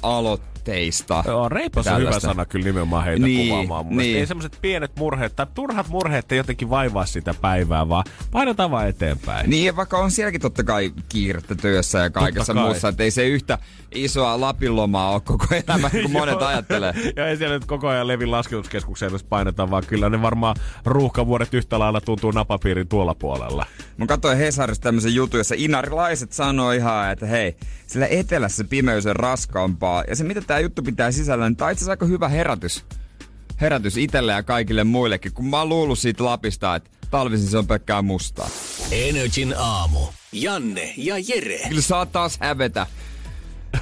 [0.70, 1.24] teistä.
[1.28, 3.86] Joo, reipas on hyvä sana kyllä nimenomaan heitä niin, kuvaamaan.
[3.86, 4.18] Mun niin.
[4.18, 8.88] Ei semmoiset pienet murheet tai turhat murheet ei jotenkin vaivaa sitä päivää, vaan painetaan vaan
[8.88, 9.50] eteenpäin.
[9.50, 13.28] Niin, ja vaikka on sielläkin totta kai kiirettä työssä ja kaikessa muussa, että ei se
[13.28, 13.58] yhtä
[13.92, 16.94] isoa Lapinlomaa ole koko elämä, kuin monet ajattelee.
[17.16, 21.80] ja ei siellä nyt koko ajan Levin laskutuskeskukseen painetaan, vaan kyllä ne varmaan ruuhkavuodet yhtä
[21.80, 23.66] lailla tuntuu napapiirin tuolla puolella.
[23.98, 27.56] Mä katsoin Hesarista tämmöisen jutun, jossa inarilaiset sanoo ihan, että hei,
[27.88, 30.04] sillä etelässä pimeys on raskaampaa.
[30.08, 32.86] Ja se, mitä tämä juttu pitää sisällä, niin tämä on itse aika hyvä herätys.
[33.62, 37.68] Herätys itselle ja kaikille muillekin, kun mä oon luullut siitä Lapista, että talvisin se on
[37.68, 38.50] pelkkää mustaa.
[38.92, 40.00] Energin aamu.
[40.32, 41.60] Janne ja Jere.
[41.70, 42.88] Kyllä saa taas hävetä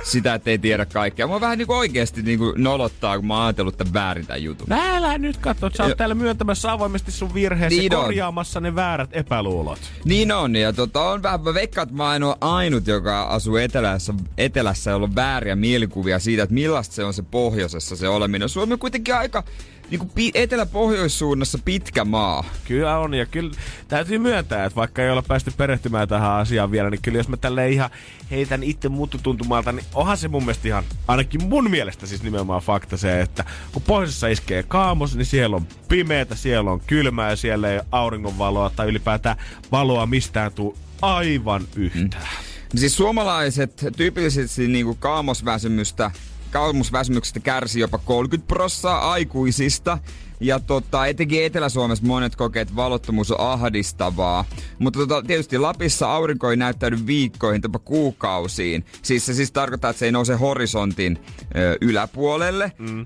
[0.04, 1.28] sitä, että ei tiedä kaikkea.
[1.28, 4.72] Mua vähän niinku oikeesti niinku nolottaa, kun mä oon ajatellut tämän väärin tämän jutun.
[4.72, 8.64] Älä nyt katso, sä oot täällä myöntämässä avoimesti sun virheesi niin korjaamassa on.
[8.64, 9.80] ne väärät epäluulot.
[10.06, 13.56] Niin on, ja tota, on vähän, mä veikkaan, että mä en ole ainut, joka asuu
[13.56, 18.50] etelässä, etelässä jolla on vääriä mielikuvia siitä, että millaista se on se pohjoisessa se oleminen.
[18.50, 19.44] Suomi on kuitenkin aika
[19.90, 22.44] niin kuin pi- etelä-pohjoissuunnassa pitkä maa.
[22.66, 23.52] Kyllä on, ja kyllä
[23.88, 27.38] täytyy myöntää, että vaikka ei olla päästy perehtymään tähän asiaan vielä, niin kyllä jos mä
[27.38, 27.90] tälle ihan
[28.32, 32.98] heitän itse muuttutuntumalta, niin onhan se mun mielestä ihan, ainakin mun mielestä siis nimenomaan fakta
[32.98, 37.72] se, että kun pohjoisessa iskee kaamos, niin siellä on pimeätä, siellä on kylmää ja siellä
[37.72, 39.38] ei auringonvaloa tai ylipäätään
[39.72, 42.28] valoa mistään tuu aivan yhtään.
[42.74, 42.78] Mm.
[42.80, 46.12] Siis suomalaiset tyypillisesti niin kuin kaamosväsymystä
[46.58, 49.98] kaumusväsymyksestä kärsii jopa 30 prossaa aikuisista.
[50.40, 54.46] Ja tota, etenkin Etelä-Suomessa monet kokee, että valottomuus on ahdistavaa.
[54.80, 58.86] Mutta tota, tietysti Lapissa aurinko ei näyttäydy viikkoihin, jopa kuukausiin.
[59.02, 61.20] Siis se siis tarkoittaa, että se ei nouse horisontin
[61.56, 62.72] ö, yläpuolelle.
[62.78, 63.00] Mm.
[63.02, 63.06] Ö,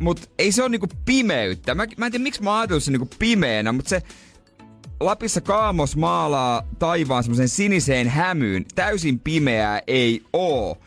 [0.00, 1.74] mutta ei se ole niinku pimeyttä.
[1.74, 4.02] Mä, mä en tiedä, miksi mä ajattelin se niinku pimeänä, mutta se
[5.00, 8.64] Lapissa kaamos maalaa taivaan semmoisen siniseen hämyyn.
[8.74, 10.78] Täysin pimeää ei oo.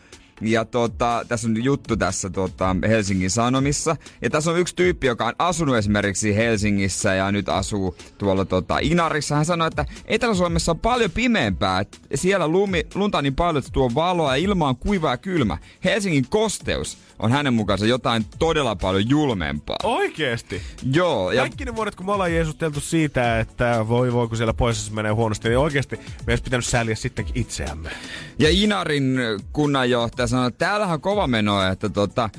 [0.42, 3.96] Ja tota, tässä on juttu tässä tota, Helsingin Sanomissa.
[4.22, 8.78] Ja tässä on yksi tyyppi, joka on asunut esimerkiksi Helsingissä ja nyt asuu tuolla tota,
[8.78, 9.34] Inarissa.
[9.34, 11.84] Hän sanoi, että Etelä-Suomessa on paljon pimeämpää.
[12.14, 15.58] Siellä lumi, lunta on niin paljon, että tuo valoa ja ilma on kuiva ja kylmä.
[15.84, 19.76] Helsingin kosteus on hänen mukaansa jotain todella paljon julmempaa.
[19.82, 20.62] Oikeesti?
[20.92, 21.32] Joo.
[21.32, 21.42] Ja...
[21.42, 25.12] Kaikki ne vuodet, kun me ollaan jeesusteltu siitä, että voi voi, kun siellä pohjoisessa menee
[25.12, 27.90] huonosti, niin oikeesti me olisi pitänyt sääliä sittenkin itseämme.
[28.38, 29.18] Ja Inarin
[29.52, 32.30] kunnanjohtaja sanoi, että täällähän on kova meno, että tota,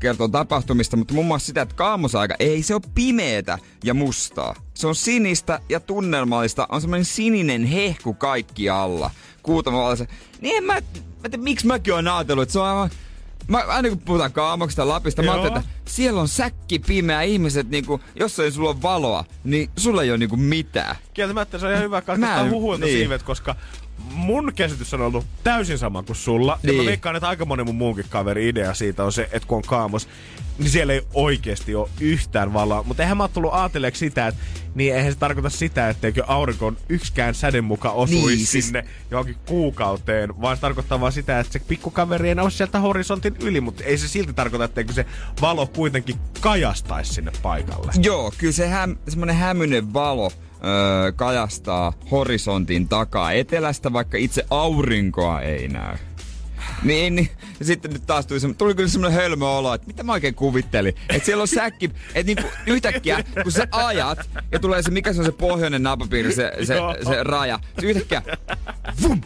[0.00, 4.54] kertoo tapahtumista, mutta muun muassa sitä, että kaamosaika ei se ole pimeetä ja mustaa.
[4.74, 9.10] Se on sinistä ja tunnelmallista, on semmoinen sininen hehku kaikki alla.
[9.42, 10.06] Kuutamalla
[10.40, 12.90] Niin en mä, mä tiedä, miksi mäkin oon ajatellut, että se on aivan
[13.48, 15.42] Mä, aina kun puhutaan Kaamoksesta, Lapista, Joo.
[15.42, 20.02] mä että siellä on säkki pimeä ihmiset, niinku, jos ei sulla ole valoa, niin sulla
[20.02, 20.96] ei ole niinku mitään.
[21.14, 22.98] Kieltämättä se on ihan hyvä katsoa huhuilta niin.
[22.98, 23.56] siivet, koska
[23.98, 26.58] mun käsitys on ollut täysin sama kuin sulla.
[26.62, 26.68] Niin.
[26.68, 26.88] Ja mä niin.
[26.88, 30.08] veikkaan, että aika monen mun muunkin kaveri idea siitä on se, että kun on kaamos,
[30.58, 32.82] niin siellä ei oikeasti ole yhtään valoa.
[32.82, 34.40] Mutta eihän mä oon tullut ajatelleeksi sitä, että
[34.74, 38.64] niin eihän se tarkoita sitä, etteikö aurinko yksikään säden muka osuisi niin, siis...
[38.64, 43.36] sinne johonkin kuukauteen, vaan se tarkoittaa vaan sitä, että se pikkukaveri ei nousi sieltä horisontin
[43.42, 45.06] yli, mutta ei se silti tarkoita, etteikö se
[45.40, 47.92] valo kuitenkin kajastaisi sinne paikalle.
[48.02, 50.32] Joo, kyllä se häm, semmoinen hämyinen valo
[50.64, 55.96] öö, kajastaa horisontin takaa etelästä, vaikka itse aurinkoa ei näy.
[56.82, 57.28] Niin, niin.
[57.58, 60.94] Ja sitten nyt taas tuli, tuli kyllä semmoinen hölmö olo, että mitä mä oikein kuvittelin.
[61.08, 65.18] Että siellä on säkki, että niinku yhtäkkiä, kun sä ajat ja tulee se, mikä se
[65.18, 66.74] on se pohjoinen napapiiri, se, se,
[67.08, 67.60] se raja.
[67.80, 68.22] Se yhtäkkiä,
[69.02, 69.20] vum,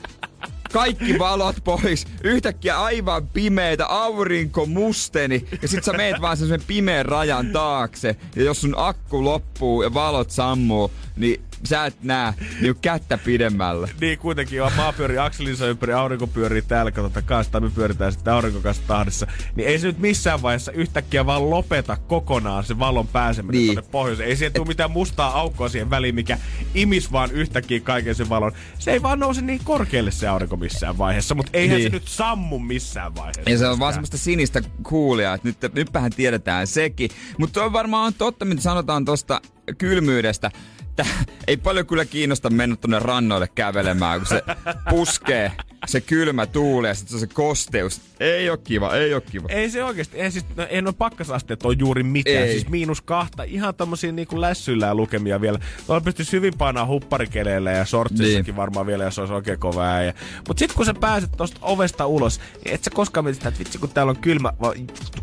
[0.73, 2.07] kaikki valot pois.
[2.25, 5.47] Yhtäkkiä aivan pimeitä, aurinko musteni.
[5.63, 8.17] Ja sit sä meet vaan sen pimeän rajan taakse.
[8.37, 13.89] Ja jos sun akku loppuu ja valot sammuu, niin sä et näe niin kättä pidemmällä.
[14.01, 18.33] niin kuitenkin joo, maa pyörii akselinsa ympäri, aurinko pyörii täällä, katsotaan kanssa, me pyöritään sitten
[18.33, 19.27] aurinkokasta tahdissa.
[19.55, 23.75] Niin ei se nyt missään vaiheessa yhtäkkiä vaan lopeta kokonaan se valon pääseminen niin.
[23.75, 24.29] tuonne pohjoiseen.
[24.29, 26.39] Ei siihen tule mitään mustaa aukkoa siihen väliin, mikä
[26.75, 28.53] imis vaan yhtäkkiä kaiken sen valon.
[28.79, 31.91] Se ei vaan nouse niin korkealle se aurinko missään vaiheessa, mutta eihän niin.
[31.91, 33.51] se nyt sammu missään vaiheessa.
[33.51, 37.11] Ja se on vaan semmoista sinistä kuulia, että nyt, nytpähän tiedetään sekin.
[37.39, 39.41] Mutta on varmaan totta, mitä sanotaan tuosta
[39.79, 40.51] kylmyydestä
[40.99, 41.07] että
[41.47, 44.43] ei paljon kyllä kiinnosta mennä tuonne rannoille kävelemään, kun se
[44.91, 45.53] puskee
[45.87, 48.01] se kylmä tuuli ja sitten se kosteus.
[48.21, 49.49] Ei oo kiva, ei oo kiva.
[49.51, 52.37] Ei se oikeesti, ei siis, no, ei no pakkasasteet on juuri mitään.
[52.37, 52.53] Ei.
[52.53, 55.59] Siis miinus kahta, ihan tommosia niinku lässyllä lukemia vielä.
[55.87, 58.57] Tuolla pystyy hyvin painaa hupparikeleillä ja sortsissakin niin.
[58.57, 60.15] varmaan vielä, jos olisi oikein kova ääjä.
[60.49, 63.79] Mut sit kun sä pääset tosta ovesta ulos, niin et sä koskaan mietitä, että vitsi
[63.79, 64.53] kun täällä on kylmä,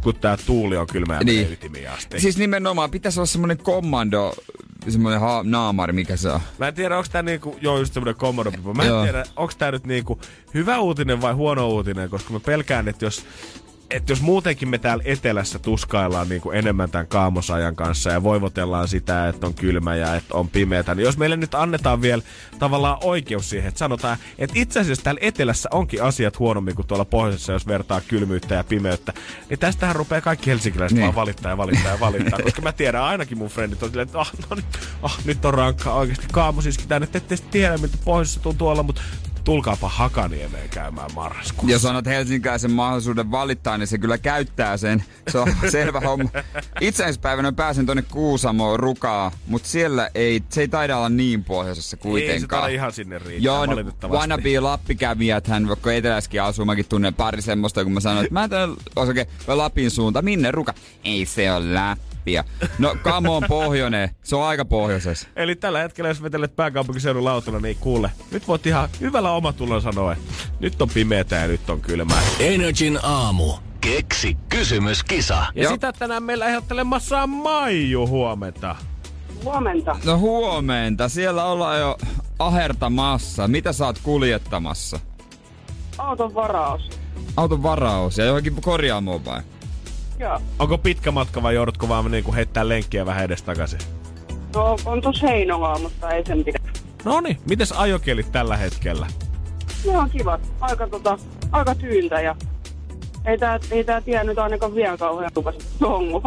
[0.03, 1.58] kun tää tuuli on kylmä ja niin.
[1.89, 2.19] asti.
[2.19, 4.34] Siis nimenomaan pitäisi olla semmonen kommando
[4.91, 6.39] semmoinen ha- naamari, mikä se on.
[6.58, 9.71] Mä en tiedä, onko tää niinku, joo just semmoinen komodo Mä en tiedä, onko tää
[9.71, 10.19] nyt niinku
[10.54, 13.25] hyvä uutinen vai huono uutinen, koska mä pelkään, että jos
[13.89, 18.88] että jos muutenkin me täällä etelässä tuskaillaan niin kuin enemmän tämän kaamosajan kanssa ja voivotellaan
[18.88, 22.21] sitä, että on kylmä ja että on pimeätä, niin jos meille nyt annetaan vielä
[22.60, 27.06] tavallaan oikeus siihen, että sanotaan, että itse asiassa täällä etelässä onkin asiat huonommin kuin tuolla
[27.06, 29.13] pohjoisessa, jos vertaa kylmyyttä ja pimeyttä,
[29.49, 31.04] niin tästähän rupeaa kaikki helsinkiläiset niin.
[31.04, 34.19] vaan valittaa ja valittaa ja valittaa, koska mä tiedän ainakin mun frendit on silleen, että
[34.19, 34.65] ah, no nyt,
[35.02, 39.02] ah, nyt on rankkaa oikeasti kaamosiskin tänne, että ette tiedä, miltä pohjoisessa tuntuu olla, mutta
[39.43, 41.71] tulkaapa Hakaniemeen käymään marraskuussa.
[41.71, 45.04] Jos annat Helsinkiläisen mahdollisuuden valittaa, niin se kyllä käyttää sen.
[45.32, 46.30] Se on selvä homma.
[46.82, 52.63] Itsenäispäivänä pääsen tonne Kuusamoon rukaa, mutta siellä ei, se ei taida olla niin pohjoisessa kuitenkaan.
[52.63, 53.75] Ei se ihan sinne riittää, Joo, no,
[54.10, 58.43] wannabe Lappikävijät, hän vaikka eteläskin asuu, mäkin tunnen pari semmoista, kun mä sanoin, että mä
[58.43, 58.52] en
[58.95, 60.73] oikein Lapin suunta, minne ruka?
[61.04, 62.70] Ei se ole Lappi läppiä.
[62.78, 64.10] No, come on pohjoinen.
[64.24, 65.28] Se on aika pohjoisessa.
[65.36, 68.12] Eli tällä hetkellä, jos vetelet pääkaupunkiseudun lautalla, niin kuule.
[68.32, 72.22] Nyt voit ihan hyvällä omatulla sanoa, että nyt on pimeätä ja nyt on kylmää.
[72.39, 73.54] Energin aamu.
[73.82, 75.46] Keksi kysymyskisa.
[75.56, 75.74] Ja Joo.
[75.74, 78.76] sitä tänään meillä ehdottelemassa Maiju huomenta.
[79.44, 79.96] Huomenta.
[80.06, 81.10] No huomenta.
[81.10, 81.98] Siellä ollaan jo
[82.39, 83.48] ahertamassa.
[83.48, 85.00] Mitä sä oot kuljettamassa?
[85.98, 86.89] Auton varaus.
[87.38, 89.42] Auton varaus ja johonkin korjaamoon vai?
[90.19, 90.41] Joo.
[90.60, 93.79] Onko pitkä matka vai joudutko vaan niinku heittää lenkkiä vähän edes takaisin?
[94.55, 96.60] No on tossa Heinolaa, mutta ei sen pidä.
[97.05, 99.08] No niin, mites ajokelit tällä hetkellä?
[99.86, 100.41] No on kivat.
[100.62, 101.17] Aika, tota,
[101.51, 102.36] aika tyyntä ja
[103.25, 105.32] ei tää, ei tää tie nyt ainakaan vielä kauhean
[105.79, 106.21] tongu.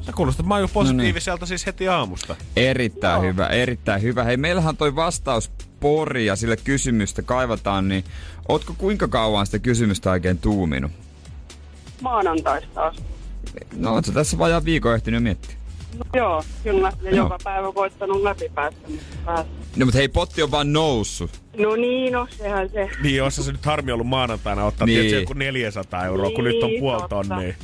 [0.00, 1.48] Sä kuulostat Maiju positiiviselta no niin.
[1.48, 2.36] siis heti aamusta.
[2.56, 3.32] Erittäin Joo.
[3.32, 4.24] hyvä, erittäin hyvä.
[4.24, 8.04] Hei, meillähän toi vastaus Pori ja sille kysymystä kaivataan, niin
[8.48, 10.92] ootko kuinka kauan sitä kysymystä oikein tuuminut?
[12.00, 13.19] Maanantaista asti.
[13.76, 15.54] No ootko tässä vajaa viikon ehtinyt miettiä?
[15.98, 16.92] No, joo, kyllä.
[17.02, 17.16] Ja no.
[17.16, 18.80] joka päivä koittanut läpi päästä.
[19.76, 21.30] No mutta hei, potti on vaan noussut.
[21.58, 22.90] No niin, no sehän se.
[23.02, 24.96] Niin, jos se nyt harmi ollut maanantaina ottaa niin.
[24.96, 27.38] tietysti joku 400 euroa, niin, kun nyt on puoli tonnia.
[27.38, 27.56] Niin,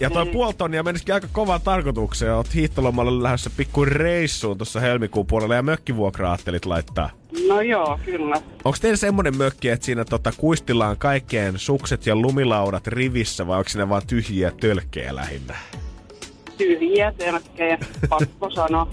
[0.00, 0.32] ja toi niin.
[0.32, 2.34] puoli tonnia menisikin aika kovaan tarkoitukseen.
[2.34, 7.10] Oot hiihtolomalle lähdössä pikku reissuun tuossa helmikuun puolella ja mökkivuokra ajattelit laittaa.
[7.48, 8.36] No joo, kyllä.
[8.64, 13.68] Onko teillä semmonen mökki, että siinä tota, kuistillaan kaikkeen sukset ja lumilaudat rivissä vai onko
[13.68, 15.56] siinä vaan tyhjiä tölkkejä lähinnä?
[16.58, 18.88] Tyhjiä tölkkejä, pakko sanoa.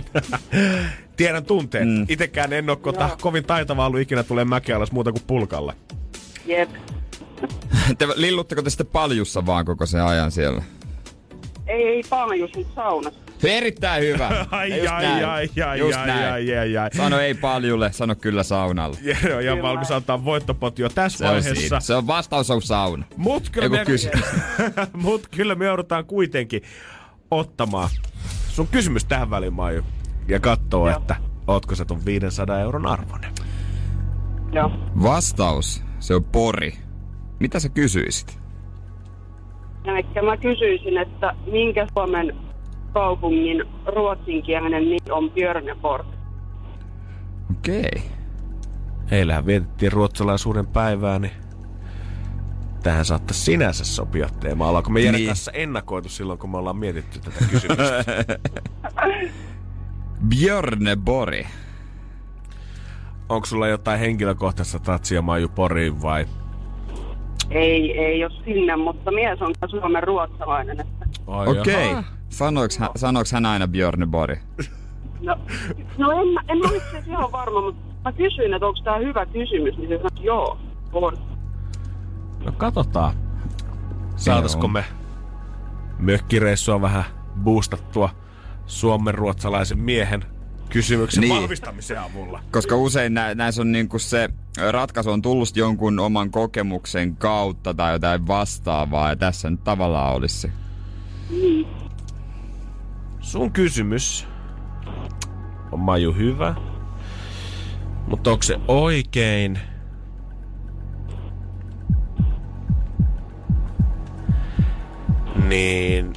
[1.17, 1.87] Tiedän tunteen.
[1.87, 2.05] Mm.
[2.09, 5.73] Itekään en ole kota, kovin taitava ollut ikinä tulee mäki alas muuta kuin pulkalla.
[6.45, 6.69] Jep.
[7.97, 10.63] Te, lillutteko te sitten paljussa vaan koko sen ajan siellä?
[11.67, 13.19] Ei, ei paljus, mutta saunassa.
[13.43, 14.27] Erittäin hyvä.
[14.51, 15.25] Ai, Just ai, näin.
[15.25, 16.33] ai, ai, Just ai, näin.
[16.33, 16.89] ai, ai, ai.
[16.97, 18.97] Sano ei paljulle, sano kyllä saunalle.
[19.01, 21.55] Jere on ihan valmis antaa voittopot jo tässä Se on, vaiheessa.
[21.61, 21.79] siinä.
[21.79, 23.05] se on vastaus on sauna.
[23.17, 24.09] Mut kyllä, me, kysy.
[24.93, 26.61] mut kyllä me joudutaan kuitenkin
[27.31, 27.89] ottamaan
[28.49, 29.83] sun kysymys tähän väliin, Maiju.
[30.27, 30.97] Ja katsoo, Joo.
[30.97, 31.15] että
[31.47, 33.31] ootko sä ton 500 euron arvoinen.
[34.53, 34.71] Joo.
[35.03, 36.77] Vastaus, se on Pori.
[37.39, 38.39] Mitä sä kysyisit?
[39.85, 42.35] Eli mä kysyisin, että minkä Suomen
[42.93, 46.05] kaupungin ruotsinkielinen nimi on Björneborg?
[47.51, 48.03] Okei.
[49.11, 51.31] Eilähän vietettiin ruotsalaisuuden päivää, niin
[52.83, 55.27] tähän saattaisi sinänsä sopia teemalla, kun me Jeren Niin.
[55.27, 58.03] kanssa ennakoitu silloin, kun me ollaan mietitty tätä kysymystä.
[60.29, 61.47] Björnebori.
[63.29, 66.25] Onko sulla jotain henkilökohtaista tatsia Maiju Poriin vai?
[67.49, 70.79] Ei, ei ole sinne, mutta mies on Suomen ruotsalainen.
[70.79, 71.89] Että, Okei.
[71.89, 72.03] jaha.
[72.29, 74.39] Sanoiks, hän, sanoiks hän aina Björnebori?
[75.21, 75.35] no,
[75.97, 78.79] no en, mä- en mä ole itse asiassa ihan varma, mutta mä kysyin, että onko
[78.83, 80.57] tämä hyvä kysymys, niin se sanoi, että joo,
[80.93, 81.17] on.
[82.45, 83.13] No katsotaan.
[84.15, 84.85] Saataisiko me
[85.99, 87.03] mökkireissua vähän
[87.43, 88.09] boostattua
[88.65, 90.23] suomen ruotsalaisen miehen
[90.69, 91.41] kysymyksen niin.
[91.41, 92.39] vahvistamisen avulla.
[92.51, 94.29] Koska usein nä- näissä on niinku se
[94.71, 99.09] ratkaisu on tullut jonkun oman kokemuksen kautta tai jotain vastaavaa.
[99.09, 100.51] Ja tässä nyt tavallaan olisi se.
[103.19, 104.27] Sun kysymys
[105.71, 106.55] on Maju hyvä,
[108.07, 109.59] mutta onko se oikein?
[115.47, 116.13] Niin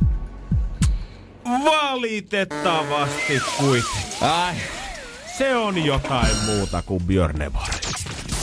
[1.64, 4.02] valitettavasti kuitenkin.
[4.20, 4.54] Ai,
[5.38, 7.87] Se on jotain muuta kuin Björneborg.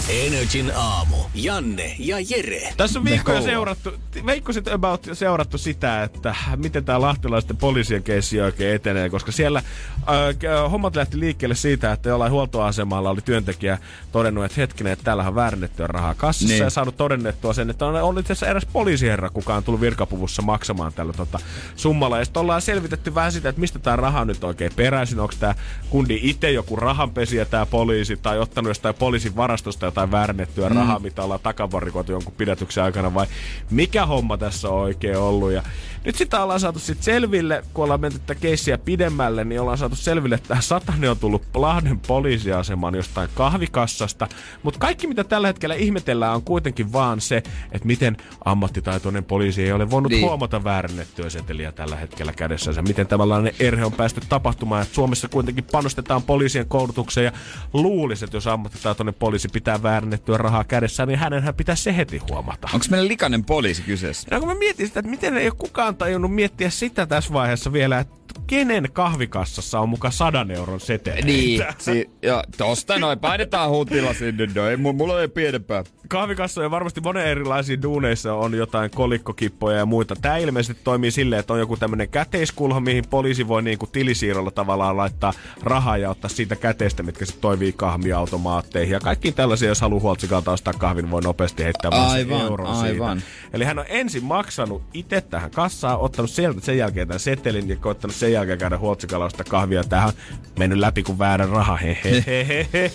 [0.09, 1.15] Energin aamu.
[1.35, 2.73] Janne ja Jere.
[2.77, 3.93] Tässä on viikkoja seurattu,
[4.25, 9.59] Veikko sitten about seurattu sitä, että miten tämä lahtilaisten poliisien keissi oikein etenee, koska siellä
[9.59, 13.77] äh, hommat lähti liikkeelle siitä, että jollain huoltoasemalla oli työntekijä
[14.11, 16.63] todennut, että hetkinen, että täällähän on väärennettyä rahaa kassassa Niin.
[16.63, 20.41] ja saanut todennettua sen, että on, on itse asiassa eräs poliisiherra, kuka on tullut virkapuvussa
[20.41, 21.39] maksamaan tällä tota,
[21.75, 22.19] summalla.
[22.19, 25.19] Ja sitten ollaan selvitetty vähän sitä, että mistä tämä raha nyt oikein peräisin.
[25.19, 25.55] Onko tämä
[25.89, 30.75] kundi itse joku rahanpesiä, tämä poliisi, tai ottanut jostain poliisin varastosta jotain väärennettyä mm.
[30.75, 33.27] rahaa, mitä ollaan takavarikoitu jonkun pidätyksen aikana, vai
[33.71, 35.51] mikä homma tässä on oikein ollut.
[35.51, 35.63] Ja
[36.05, 39.95] nyt sitä ollaan saatu sitten selville, kun ollaan menty tätä keissiä pidemmälle, niin ollaan saatu
[39.95, 44.27] selville, että tämä satane on tullut Lahden poliisiasemaan jostain kahvikassasta.
[44.63, 47.37] Mutta kaikki, mitä tällä hetkellä ihmetellään, on kuitenkin vaan se,
[47.71, 50.25] että miten ammattitaitoinen poliisi ei ole voinut Niin.
[50.25, 52.81] huomata väärennettyä seteliä tällä hetkellä kädessänsä.
[52.81, 57.31] Miten tällainen erhe on päästy tapahtumaan, että Suomessa kuitenkin panostetaan poliisien koulutukseen ja
[57.73, 62.69] luulisi, että jos ammattitaitoinen poliisi pitää väärennettyä rahaa kädessään, niin hänenhän pitää se heti huomata.
[62.73, 64.27] onko meillä likainen poliisi kyseessä?
[64.31, 67.73] No kun mä mietin sitä, että miten ei ole kukaan tajunnut miettiä sitä tässä vaiheessa
[67.73, 68.15] vielä, että
[68.47, 71.25] kenen kahvikassassa on muka sadan euron seteleitä.
[71.27, 75.84] Niin, si- ja tosta noin, painetaan hutilla sinne, no ei, mu- mulla ei pienempää.
[76.08, 80.15] Kahvikassoja varmasti monen erilaisiin duuneissa on jotain kolikkokippoja ja muita.
[80.15, 84.97] Tämä ilmeisesti toimii silleen, että on joku tämmöinen käteiskulho, mihin poliisi voi niinku tilisiirrolla tavallaan
[84.97, 88.93] laittaa rahaa ja ottaa siitä käteistä, mitkä sitten toimii kahviautomaatteihin.
[88.93, 93.19] Ja kaikkiin tällaisia, jos haluaa huoltsikalta ostaa kahvin, voi nopeasti heittää Aivan, euron aivan.
[93.19, 93.31] siitä.
[93.53, 97.76] Eli hän on ensin maksanut itse tähän kassaan, ottanut sieltä sen jälkeen tämän setelin ja
[97.76, 99.84] koittanut sen jälkeen käydä huoltsikalla ostaa kahvia.
[99.84, 100.13] Tähän
[100.60, 101.78] mennyt läpi kuin väärä raha.
[101.78, 102.91] Hehehehehe.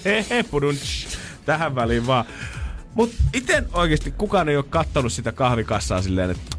[1.45, 2.25] Tähän väliin vaan.
[2.95, 6.57] Mut iten oikeasti kukaan ei ole kattonut sitä kahvikassaa silleen, että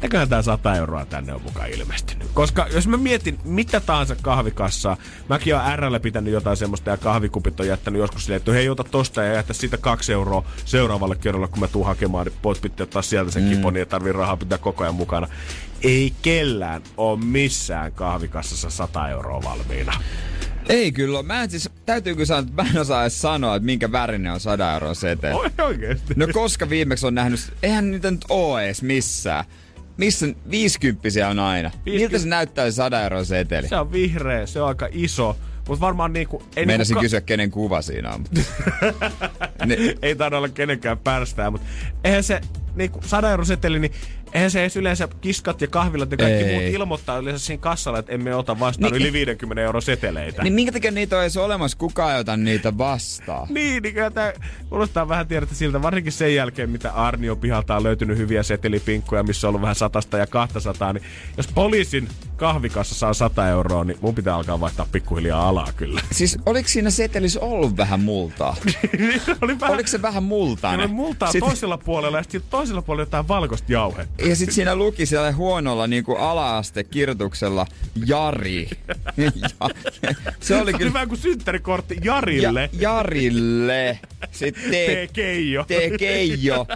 [0.00, 2.28] mistäköhän tää 100 euroa tänne on mukaan ilmestynyt.
[2.34, 4.96] Koska jos mä mietin mitä tahansa kahvikassaa,
[5.28, 8.84] mäkin oon RL pitänyt jotain semmoista ja kahvikupit on jättänyt joskus silleen, että hei ota
[8.84, 12.84] tosta ja jättä siitä kaksi euroa seuraavalle kerralla, kun mä tuun hakemaan, niin voit pitää
[12.84, 13.50] ottaa sieltä sen mm.
[13.50, 15.28] kipon, niin ei tarvii rahaa pitää koko ajan mukana.
[15.82, 19.92] Ei kellään ole missään kahvikassassa 100 euroa valmiina.
[20.68, 21.22] Ei kyllä.
[21.22, 24.40] Mä en siis, täytyykö sanoa, että mä en osaa edes sanoa, että minkä värinen on
[24.40, 25.34] 100 euroa seteli.
[25.34, 26.14] Oi oikeesti.
[26.16, 29.44] No koska viimeksi on nähnyt, eihän niitä nyt oo edes missään.
[30.00, 31.68] Missä 50 on aina?
[31.68, 32.18] Miltä 50?
[32.18, 33.68] se näyttää se 100 euroa seteli?
[33.68, 35.36] Se on vihreä, se on aika iso.
[35.68, 36.42] Mutta varmaan niinku...
[36.56, 38.24] Ei Meinasin niinku kysyä, kenen kuva siinä on.
[39.66, 41.66] Ne, ei taida olla kenenkään pärstää, mutta
[42.04, 42.40] eihän se
[42.74, 43.92] niinku 100 euro seteli, niin
[44.32, 46.52] eihän se edes yleensä kiskat ja kahvilat ja kaikki Ei.
[46.52, 50.42] muut ilmoittaa yleensä siinä kassalla, että emme ota vastaan Niin- yli 50 euro seteleitä.
[50.42, 53.46] Niin minkä takia niitä on edes olemassa, kukaan ei ota niitä vastaan?
[53.50, 54.32] Niin, niin kyllä tämä
[54.68, 59.46] kuulostaa vähän tiedätte siltä, varsinkin sen jälkeen, mitä Arnio pihalta on löytynyt hyviä setelipinkkuja, missä
[59.46, 61.02] on ollut vähän satasta ja 200, niin
[61.36, 66.00] jos poliisin kahvikassa saa 100 euroa, niin mun pitää alkaa vaihtaa pikkuhiljaa alaa kyllä.
[66.12, 68.56] Siis oliko siinä setelissä ollut vähän multaa?
[68.98, 70.80] Niin, oli vähän, Oliko se vähän multainen?
[70.86, 74.19] oli multaa Sit- toisella puolella ja sitten toisella puolella jotain valkoista jauhetta.
[74.28, 77.66] Ja sitten siinä luki siellä huonolla niin kuin ala-astekirjoituksella
[78.06, 78.70] Jari.
[79.16, 79.68] ja,
[80.40, 80.92] se oli kyllä...
[80.92, 82.70] vähän kuin synttärikortti Jarille.
[82.72, 83.98] Ja, Jarille.
[84.30, 85.64] Sitten Tee te, Keijo.
[85.64, 86.66] te Keijo.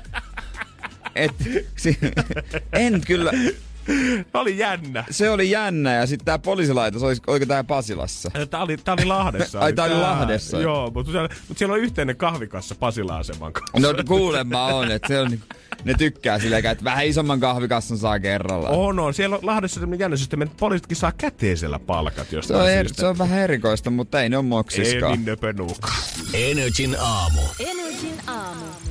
[1.14, 1.34] Et,
[1.76, 1.98] si,
[2.72, 3.32] en kyllä,
[4.34, 5.04] oli jännä.
[5.10, 8.30] se oli jännä ja sitten tää poliisilaitos, olis, oliko tää Pasilassa?
[8.50, 9.60] Tää oli, tää oli Lahdessa.
[9.60, 10.60] Ai, tää oli Lahdessa.
[10.60, 13.78] Joo, mutta siellä, mutta siellä on yhteinen kahvikassa Pasila-aseman kanssa.
[13.92, 15.46] No kuulemma on, että se on niinku,
[15.84, 18.68] ne tykkää silleen, että vähän isomman kahvikassan saa kerralla.
[18.68, 19.14] On, on.
[19.14, 22.84] Siellä on Lahdessa sellainen jännä systeemi, että poliisitkin saa käteisellä palkat Se jostain on, er,
[22.86, 23.00] syystä.
[23.00, 25.12] se on vähän erikoista, mutta ei ne ole Ei moksiskaan.
[25.12, 25.88] niin nöpönuuka.
[26.34, 27.40] Energin aamu.
[27.60, 27.83] Energin aamu.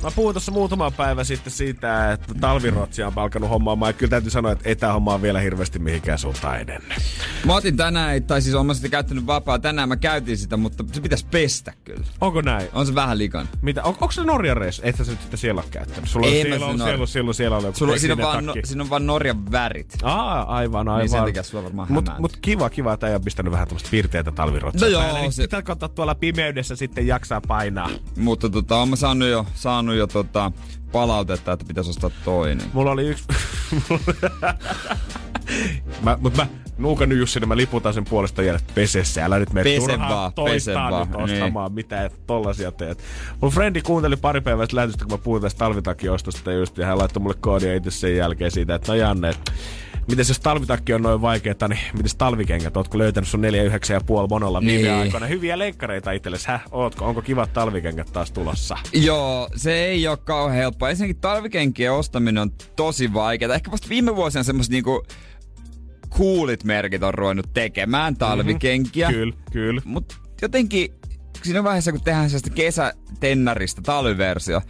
[0.04, 3.88] Mä puhuin tuossa muutama päivä sitten siitä, että talvirotsia on alkanut hommaamaan.
[3.88, 6.98] Ja kyllä täytyy sanoa, että ei homma ole vielä hirveästi mihinkään suuntaan edennyt.
[7.44, 9.58] Mä otin tänään, tai siis mä sitä käyttänyt vapaa.
[9.58, 12.04] Tänään mä käytin sitä, mutta se pitäisi pestä kyllä.
[12.20, 12.68] Onko näin?
[12.72, 13.48] On se vähän likan.
[13.62, 13.82] Mitä?
[13.82, 14.82] On, onko se Norjan reissu?
[14.84, 16.08] Et sä nyt sitä siellä ole käyttänyt.
[16.10, 18.14] Sulla on Ei siellä, on, sitä siellä, on, siellä, on, siellä on joku Sulla, siinä,
[18.14, 19.96] on vaan, no, siinä on vaan Norjan värit.
[20.02, 21.00] Aa, aivan, aivan.
[21.00, 23.88] Niin sen takia sulla varmaan mut, mut kiva, kiva, että ei ole pistänyt vähän tämmöistä
[23.90, 25.30] piirteitä talvirotsia No joo, päälle.
[25.32, 27.90] Se- Pitää katsoa tuolla pimeydessä sitten jaksaa painaa.
[28.16, 30.52] Mutta tota, oon mä saanut jo, saanut jo tota,
[30.92, 32.66] palautetta, että pitäisi ostaa toinen.
[32.72, 33.24] Mulla oli yksi...
[36.02, 36.46] mä, mut mä
[36.78, 39.24] nuukannut Jussi, niin mä liputan sen puolesta jäädä pesessä.
[39.24, 41.74] Älä nyt mene Pese turhaan vaan, toistaa pese nyt vaan, ostamaan niin.
[41.74, 42.98] mitään, että tollasia teet.
[43.40, 47.22] Mun frendi kuunteli pari päivää lähetystä, kun mä puhuin tästä talvitakiostosta just, ja hän laittoi
[47.22, 49.52] mulle koodia itse sen jälkeen siitä, että no Janne, että
[50.08, 52.76] Mites jos talvitakki on noin vaikeeta, niin mites talvikengät?
[52.76, 54.92] Ootko löytänyt sun 4,9,5 monolla viime Niin.
[54.94, 55.26] aikoina?
[55.26, 56.62] Hyviä leikkareita itsellesi, häh?
[56.70, 57.04] Ootko?
[57.04, 58.76] Onko kivat talvikengät taas tulossa?
[58.92, 60.90] Joo, se ei ole kauhean helppoa.
[60.90, 63.54] Ensinnäkin talvikenkien ostaminen on tosi vaikeaa.
[63.54, 65.04] Ehkä vasta viime vuosina semmoset niinku
[66.18, 69.08] coolit merkit on ruvennut tekemään talvikenkiä.
[69.08, 69.14] Mhm.
[69.18, 69.82] Kyllä, kyllä.
[69.84, 70.88] Mutta jotenkin
[71.42, 74.60] siinä vaiheessa, kun tehdään sellaista kesätennarista talviversio,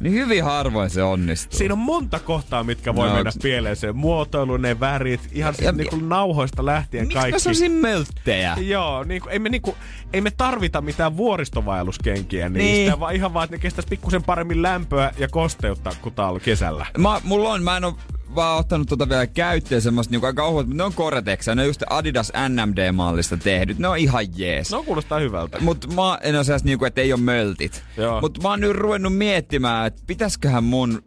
[0.00, 1.58] niin hyvin harvoin se onnistuu.
[1.58, 3.76] Siinä on monta kohtaa, mitkä voi No, mennä pieleen.
[3.76, 7.32] Se muotoilu, ne värit, ihan Ja- ja, niinku nauhoista lähtien Miksi kaikki.
[7.32, 8.56] mä sellaisia mölttejä?
[8.60, 9.76] Joo, niinku, ei, me niinku,
[10.12, 13.00] ei me tarvita mitään vuoristovaelluskenkiä niistä, Niin.
[13.00, 16.86] vaan ihan vaan, että ne kestäisi pikkusen paremmin lämpöä ja kosteutta kuin täällä kesällä.
[16.98, 17.96] Mä, mulla on, mä en oo
[18.34, 21.68] vaan ottanut tota vielä käyttöön semmoista niinku aika ohuet, mutta ne on Gore-Texia, ne on
[21.68, 24.70] just Adidas NMD-mallista tehdyt, ne on ihan jees.
[24.70, 25.58] No kuulostaa hyvältä.
[25.60, 27.84] Mut mä en ole sellaista niinku, että ei ole möltit.
[27.96, 28.20] Joo.
[28.20, 31.02] Mut mä oon nyt ruvennut miettimään, että pitäisköhän mun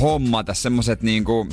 [0.00, 1.48] hommata semmoset niinku...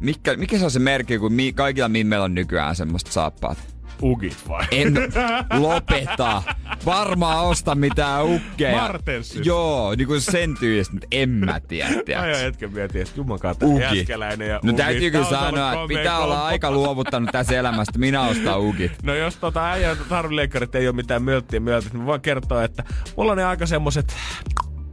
[0.00, 3.58] Mikä, mikä se on se merkki, kun mi, kaikilla mimmeillä on nykyään semmoista saappaat?
[4.02, 4.66] Ugit vai?
[4.70, 4.94] En
[5.62, 6.42] lopeta.
[6.86, 8.76] Varmaan osta mitään ukkeja.
[8.76, 9.46] Martenssit.
[9.46, 12.20] Joo, niinku sen tyylistä, mutta en mä tiedä.
[12.20, 13.82] Ai, hetken mietin, että jumman kautta Ugi.
[13.82, 16.46] jäskeläinen ja No täytyy kyllä sanoa, että pitää olla kombo.
[16.46, 17.98] aika luovuttanut tässä elämästä.
[17.98, 18.92] Minä ostan ugit.
[19.02, 22.84] No jos tota äijän tarvileikkarit ei ole mitään mölttiä möltit, niin mä voin kertoa, että
[23.16, 24.16] mulla on ne aika semmoset,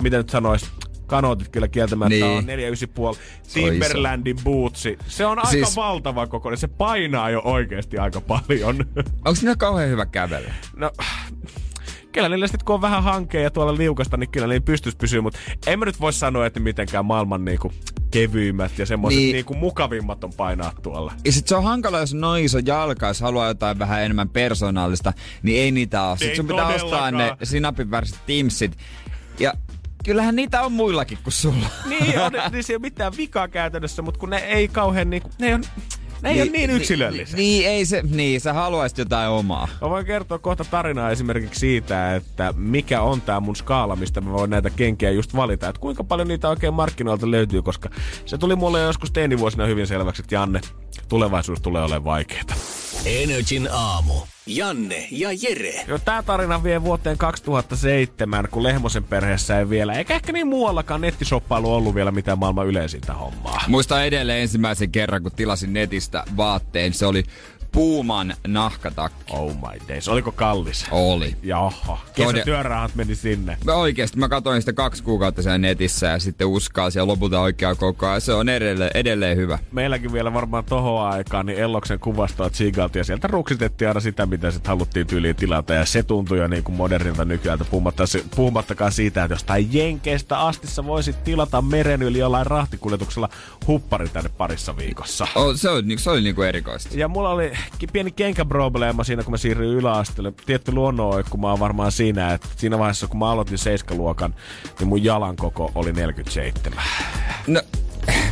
[0.01, 0.71] miten nyt sanois,
[1.07, 2.25] kanootit kyllä kieltämättä Niin.
[2.25, 4.97] on 4,5 Se on Timberlandin bootsi.
[5.07, 6.57] Se on aika Siis- valtava kokoinen.
[6.57, 8.75] Se painaa jo oikeasti aika paljon.
[9.25, 10.53] Onko siinä kauhean hyvä kävellä?
[10.75, 10.91] no,
[12.11, 15.21] kyllä niillä sitten kun on vähän hankea ja tuolla liukasta, niin kyllä niin pystys pysyä,
[15.21, 17.71] mutta en mä nyt voi sanoa, että mitenkään maailman niinku
[18.11, 19.25] kevyimmät ja semmoiset Niin.
[19.25, 19.33] niin.
[19.33, 21.13] niinku mukavimmat on painaa tuolla.
[21.25, 25.13] Ja sit se on hankala, jos noin iso jalka, jos haluaa jotain vähän enemmän persoonallista,
[25.43, 26.17] niin ei niitä ole.
[26.17, 28.77] Sitten sun pitää ostaa ne sinapin väriset Timsit.
[29.39, 29.53] Ja
[30.07, 31.67] kyllähän niitä on muillakin kuin sulla.
[31.89, 35.29] Niin, on, niin se ei ole mitään vikaa käytännössä, mutta kun ne ei kauhean niinku,
[35.39, 35.63] ne, on,
[36.21, 37.37] ne ei ole niin yksilöllisiä.
[37.37, 39.67] Niin, niin, ei se, niin, sä haluaisit jotain omaa.
[39.81, 44.31] Mä voin kertoa kohta tarinaa esimerkiksi siitä, että mikä on tää mun skaala, mistä mä
[44.31, 45.69] voin näitä kenkiä just valita.
[45.69, 47.89] Että kuinka paljon niitä oikein markkinoilta löytyy, koska
[48.25, 50.61] se tuli mulle joskus teinivuosina hyvin selväksi, että Janne,
[51.09, 52.43] tulevaisuus tulee olemaan vaikeaa.
[53.05, 54.13] Energin aamu.
[54.45, 55.85] Janne ja Jere.
[55.87, 61.01] Jo tää tarina vie vuoteen 2007, kun Lehmosen perheessä ei vielä, eikä ehkä niin muuallakaan
[61.01, 63.63] nettisoppailu ollut vielä mitään maailman yleisintä hommaa.
[63.67, 66.93] Muistan edelleen ensimmäisen kerran, kun tilasin netistä vaatteen.
[66.93, 67.23] Se oli
[67.77, 69.33] Puuman nahkatakki.
[69.33, 70.07] Oh my days.
[70.09, 70.85] Oliko kallis?
[70.91, 71.35] Oli.
[71.43, 71.97] Jaha.
[72.15, 73.57] Kesätyörahat meni sinne.
[73.65, 77.75] Mä oikeesti, mä katsoin sitä kaksi kuukautta siellä netissä ja sitten uskaa siellä lopulta oikeaa
[77.75, 78.21] koko ajan.
[78.21, 79.59] Se on edelleen, edelleen hyvä.
[79.71, 84.51] Meilläkin vielä varmaan tohon aikaan, niin Elloksen kuvastoa tsiigaltiin ja sieltä ruksitettiin aina sitä, mitä
[84.51, 85.73] sitten haluttiin tyyliin tilata.
[85.73, 90.67] Ja se tuntui jo niin kuin modernilta nykyään, puhumatta- puhumattakaan siitä, että jostain Jenkeistä asti
[90.67, 93.29] sä voisit tilata meren yli jollain rahtikuljetuksella
[93.67, 95.27] huppari tänne parissa viikossa.
[95.35, 96.89] Oh, se, oli, se oli niinku erikoista.
[96.97, 97.51] Ja mulla oli
[97.93, 100.33] pieni kenkäprobleema siinä, kun mä siirryin yläasteelle.
[100.45, 104.35] Tietty luonnonoikkuma on varmaan siinä, että siinä vaiheessa, kun mä aloitin seiskaluokan,
[104.79, 106.83] niin mun jalan koko oli 47.
[107.47, 107.61] No,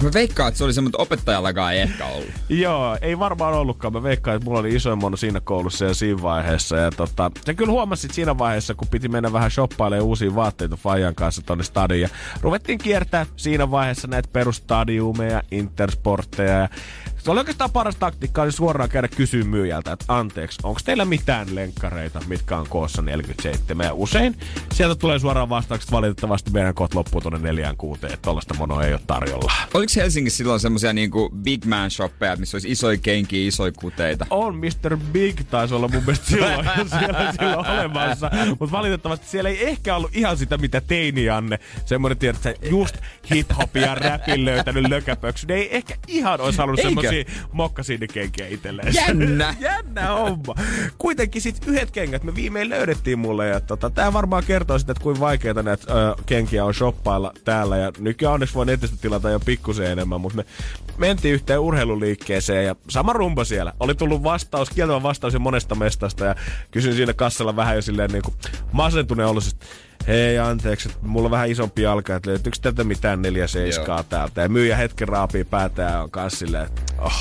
[0.01, 2.29] mä veikkaan, että se oli se, mutta opettajallakaan ei ehkä ollut.
[2.49, 3.93] Joo, ei varmaan ollutkaan.
[3.93, 6.77] Mä veikkaan, että mulla oli isoin mono siinä koulussa ja siinä vaiheessa.
[6.77, 11.15] Ja tota, sä kyllä huomasit siinä vaiheessa, kun piti mennä vähän shoppailemaan uusia vaatteita Fajan
[11.15, 12.01] kanssa tonne stadiin.
[12.01, 12.09] Ja
[12.41, 16.57] ruvettiin kiertää siinä vaiheessa näitä perustadiumeja, intersportteja.
[16.57, 16.69] Ja
[17.25, 21.55] se oli oikeastaan paras taktiikka, oli suoraan käydä kysyä myyjältä, että anteeksi, onko teillä mitään
[21.55, 23.85] lenkkareita, mitkä on koossa 47?
[23.85, 24.37] Ja usein
[24.73, 29.01] sieltä tulee suoraan vastaukset, valitettavasti meidän koot loppuu tuonne 46, että tollaista monoa ei ole
[29.07, 29.51] tarjolla.
[29.73, 34.25] Oliko Helsingissä silloin semmosia niinku big man shoppeja, missä olisi isoja kenkiä, isoja kuteita?
[34.29, 34.97] on Mr.
[35.11, 36.65] Big taisi olla mun mielestä silloin,
[36.99, 38.31] siellä, silloin olemassa.
[38.59, 41.59] Mutta valitettavasti siellä ei ehkä ollut ihan sitä, mitä teini Anne.
[41.85, 42.95] Semmoinen, tiedät, että just
[43.33, 45.47] hip-hopin ja rapin löytänyt lökäpöksy.
[45.47, 47.14] Ne ei ehkä ihan olisi halunnut Eikö?
[47.23, 48.93] Semmoisia mokkasiinikenkiä itselleen.
[48.93, 49.55] Jännä!
[49.59, 50.55] Jännä homma.
[50.97, 53.47] Kuitenkin sit yhdet kengät me viimein löydettiin mulle.
[53.47, 57.77] Ja tota, tää varmaan kertoo sitä, että kuinka vaikeita näitä ö, kenkiä on shoppailla täällä.
[57.77, 60.21] Ja nykyään onneksi voi netistä tilata jo pikkusen enemmän.
[60.21, 60.45] Mutta me
[60.97, 63.73] mentiin yhteen urheiluliikkeeseen ja sama rumba siellä.
[63.79, 66.25] Oli tullut vastaus, kieltävä vastaus jo monesta mestasta.
[66.25, 66.35] Ja
[66.71, 68.35] kysyin siinä kassalla vähän jo silleen niin kuin
[68.71, 69.65] masentuneen oloisesti.
[70.07, 74.41] Hei, anteeksi, että mulla on vähän isompi jalka, että löytyykö tätä mitään neljä seiskaa täältä.
[74.41, 77.13] Ja myyjä hetken raapii päätä ja on kanssa silleen, että oh,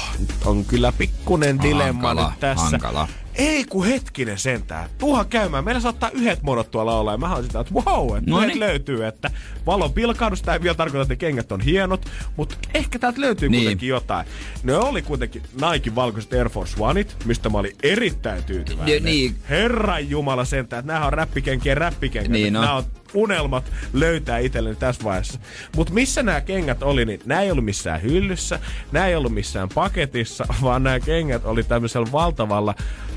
[0.44, 2.64] on kyllä pikkunen dilemma Hankala, nyt tässä.
[2.64, 3.08] hankala.
[3.34, 4.90] Ei kun hetkinen sentään.
[4.98, 5.64] Tuuhan käymään.
[5.64, 7.12] Meillä saattaa yhdet monot tuolla olla.
[7.12, 8.60] Ja mä sitä, että wow, että No niin.
[8.60, 9.06] löytyy.
[9.06, 9.30] Että
[9.66, 12.06] valon pilkahdus, tää ei vielä tarkoita, että kengät on hienot.
[12.36, 13.60] Mutta ehkä täältä löytyy Niin.
[13.62, 14.26] kuitenkin jotain.
[14.62, 18.94] Ne oli kuitenkin Nike valkoiset Air Force Oneit, mistä mä olin erittäin tyytyväinen.
[18.94, 19.34] Ja niin.
[19.50, 22.32] Herran jumala sentään, että nämä on räppikenkien räppikenkät.
[22.32, 22.62] Niin on.
[22.62, 22.84] Nämä on
[23.14, 25.38] unelmat löytää itselleni tässä vaiheessa.
[25.76, 28.58] Mutta missä nämä kengät oli, niin nämä ei ollut missään hyllyssä,
[28.92, 32.74] nämä ei ollut missään paketissa, vaan nämä kengät oli tämmöisellä valtavalla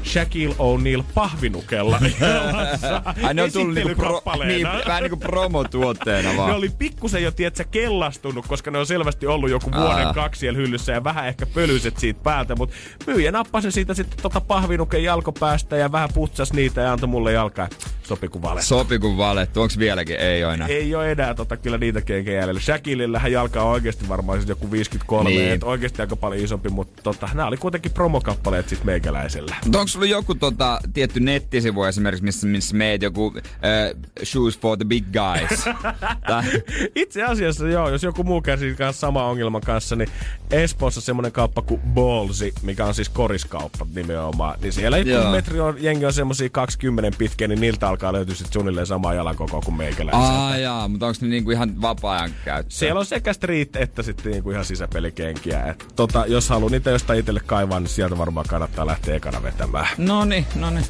[0.07, 1.99] Shaquille O'Neal pahvinukella.
[3.23, 6.49] Ai ne on tullut niinku, pro, niin, vähän niinku promotuotteena vaan.
[6.49, 10.13] Ne oli pikkusen jo, tietsä, kellastunut, koska ne on selvästi ollut joku vuoden Aa.
[10.13, 12.75] kaksi siellä hyllyssä ja vähän ehkä pölyset siitä päältä, mutta
[13.07, 17.67] myyjä nappasi siitä sitten tota pahvinuken jalkopäästä ja vähän putsas niitä ja antoi mulle jalkaa.
[18.03, 18.61] Sopi kuin vale.
[18.61, 19.61] Sopi kun valettu.
[19.61, 20.15] Onks vieläkin?
[20.15, 20.67] Ei oo enää.
[20.67, 22.61] Ei ole enää tota, kyllä niitä kenkejä jäljellä.
[22.61, 25.39] Shakilillähän jalka on oikeasti varmaan siis joku 53, Niin.
[25.41, 25.51] niin.
[25.53, 29.55] et oikeasti aika paljon isompi, mutta tota, nämä oli kuitenkin promokappaleet sit meikäläisellä.
[29.65, 33.43] Onko sulla joku tota, tietty nettisivu esimerkiksi, missä, missä meet joku äh,
[34.23, 35.65] Shoes for the Big Guys?
[36.95, 40.09] Itse asiassa joo, jos joku muu kärsii kanssa sama ongelman kanssa, niin
[40.51, 45.75] Espoossa semmonen kauppa kuin Ballsi, mikä on siis koriskauppa nimenomaan, niin siellä kun metri on,
[45.79, 50.27] jengi on semmosia 20 pitkiä, niin niiltä alkaa löytyä sit suunnilleen sama jalankoko kuin meikäläiseltä.
[50.27, 52.77] Aa jaa, mutta onko ne niinku ihan vapaa-ajan käyttöä?
[52.77, 55.63] Siellä on sekä street että sitten niinku ihan sisäpelikenkiä.
[55.65, 59.87] Et tota, jos haluaa niitä jostain itselle kaivaa, niin sieltä varmaan kannattaa lähteä ekana vetämään.
[59.97, 60.81] Noni, noni.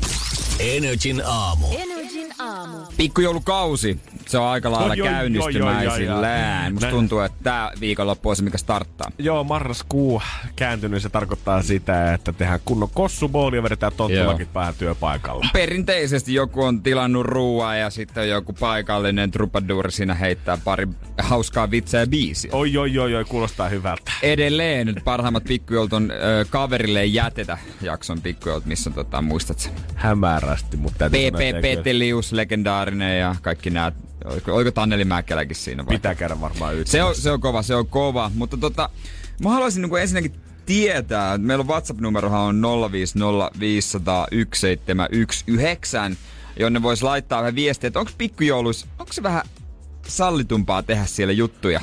[0.59, 1.67] Energin aamu.
[1.71, 2.77] Energin aamu.
[2.97, 4.97] Pikkujoulukausi, se on aika lailla oi.
[4.97, 6.73] käynnistymäisillään.
[6.73, 9.11] Musta tuntuu, että tää viikonloppu on se, mikä starttaa.
[9.17, 10.21] Joo, marraskuu
[10.55, 15.45] kääntynyt, se tarkoittaa sitä, että tehdään kunnon kossubooli ja vedetään tonttulakit päähän työpaikalla.
[15.53, 22.01] Perinteisesti joku on tilannut ruoaa ja sitten joku paikallinen trupaduuri siinä heittää pari hauskaa vitsejä
[22.01, 22.51] ja biisiä.
[22.53, 24.11] Oi, oi, oi, oi, kuulostaa hyvältä.
[24.21, 29.73] Edelleen nyt parhaimmat pikkujoult on ö, kaverille jätetä jakson pikkujoult, missä tota, muistat sen.
[29.95, 33.91] Hämärästi, mutta PP ei Petelius, legendaarinen ja kaikki nämä.
[34.25, 35.95] Oliko, oliko Tanneli Mäkeläkin siinä vai?
[35.95, 36.91] Pitää käydä varmaan yksi.
[36.91, 38.31] Se on, se on kova, se on kova.
[38.35, 38.89] Mutta tota,
[39.43, 40.33] mä haluaisin niin ensinnäkin
[40.65, 42.61] tietää, että meillä on WhatsApp-numerohan on
[46.11, 46.15] 050501719,
[46.59, 49.43] jonne voisi laittaa vähän viestiä, että onko pikkujouluissa, onko se vähän
[50.07, 51.81] sallitumpaa tehdä siellä juttuja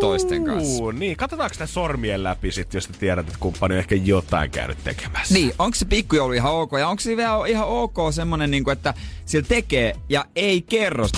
[0.00, 0.92] toisten kanssa?
[0.92, 4.78] Niin, katsotaanko sitä sormien läpi sit, jos te tiedät, että kumppani on ehkä jotain käynyt
[4.84, 5.34] tekemässä.
[5.34, 6.72] Niin, onko se pikkujoulu ihan ok?
[6.78, 8.94] Ja onko se vielä ihan ok semmonen, niin että
[9.24, 11.08] siellä tekee ja ei kerro?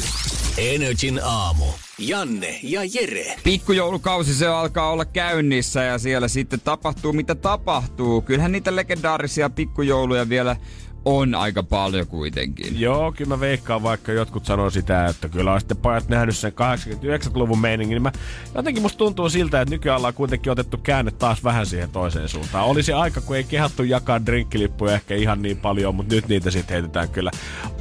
[0.59, 1.65] Energin aamu.
[1.99, 3.37] Janne ja Jere.
[3.45, 8.23] Pikkujoulukausi se alkaa olla käynnissä ja siellä sitten tapahtuu mitä tapahtuu.
[8.23, 10.57] Kyllähän niitä legendaarisia pikkujouluja vielä
[11.09, 12.81] on aika paljon kuitenkin.
[12.81, 16.53] Joo, kyllä mä veikkaan, vaikka jotkut sanoo sitä, että kyllä on sitten pojat nähnyt sen
[16.53, 18.13] 80-90-luvun meiningin, niin mä,
[18.55, 22.65] jotenkin musta tuntuu siltä, että nykyään ollaan kuitenkin otettu käänne taas vähän siihen toiseen suuntaan.
[22.65, 26.51] Oli se aika, kun ei kehattu jakaa drinkkilippuja ehkä ihan niin paljon, mutta nyt niitä
[26.51, 27.31] sitten heitetään kyllä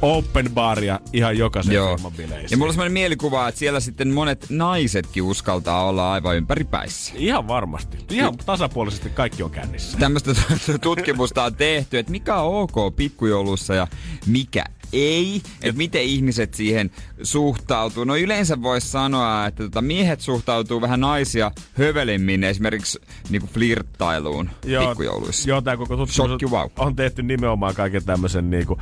[0.02, 1.96] open baria ihan jokaisen Joo.
[1.96, 2.54] firman bileissä.
[2.54, 7.14] Ja mulla on sellainen mielikuva, että siellä sitten monet naisetkin uskaltaa olla aivan ympäripäissä.
[7.16, 7.98] Ihan varmasti.
[8.10, 9.98] Ihan tasapuolisesti kaikki on kännissä.
[9.98, 10.34] Tämmöistä
[10.80, 13.86] tutkimusta on tehty, että mikä on ok pikkujoulussa ja
[14.26, 16.90] mikä ei, että miten ihmiset siihen
[17.22, 18.04] suhtautuu.
[18.04, 22.98] No yleensä voisi sanoa, että tota, miehet suhtautuu vähän naisia hövelimmin esimerkiksi
[23.30, 24.50] niinku flirttailuun
[24.88, 25.48] pikkujouluissa.
[25.48, 26.70] Joo, tämä koko tutkimus wow.
[26.76, 28.78] on tehty nimenomaan kaiken tämmöisen niinku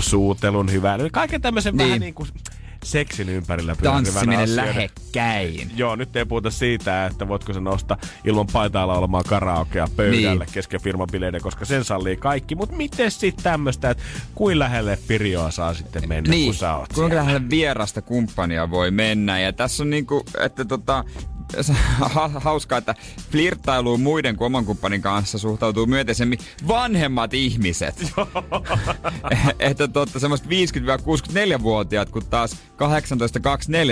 [0.00, 1.78] suutelun hyvän, kaiken tämmöisen niin.
[1.78, 2.00] vähän Niin.
[2.00, 2.26] niinku
[2.82, 5.70] seksin ympärillä Tanssiminen lähekkäin.
[5.76, 10.54] Joo, nyt ei puhuta siitä, että voitko se nostaa ilman paitaa laulamaan karaokea pöydälle niin.
[10.54, 12.54] kesken firmabileiden, koska sen sallii kaikki.
[12.54, 14.02] Mutta miten sitten tämmöistä, että
[14.34, 18.90] kuin lähelle Pirjoa saa sitten mennä, Niin, kun sä oot kuinka lähelle vierasta kumppania voi
[18.90, 19.40] mennä.
[19.40, 21.04] Ja tässä on niinku, että tota,
[22.44, 22.94] hauskaa, että
[23.30, 26.38] flirttailuun muiden kuin oman kumppanin kanssa suhtautuu myönteisemmin
[26.68, 27.94] vanhemmat ihmiset.
[29.58, 32.56] että totta, semmoista 50-64-vuotiaat, kun taas 18-24,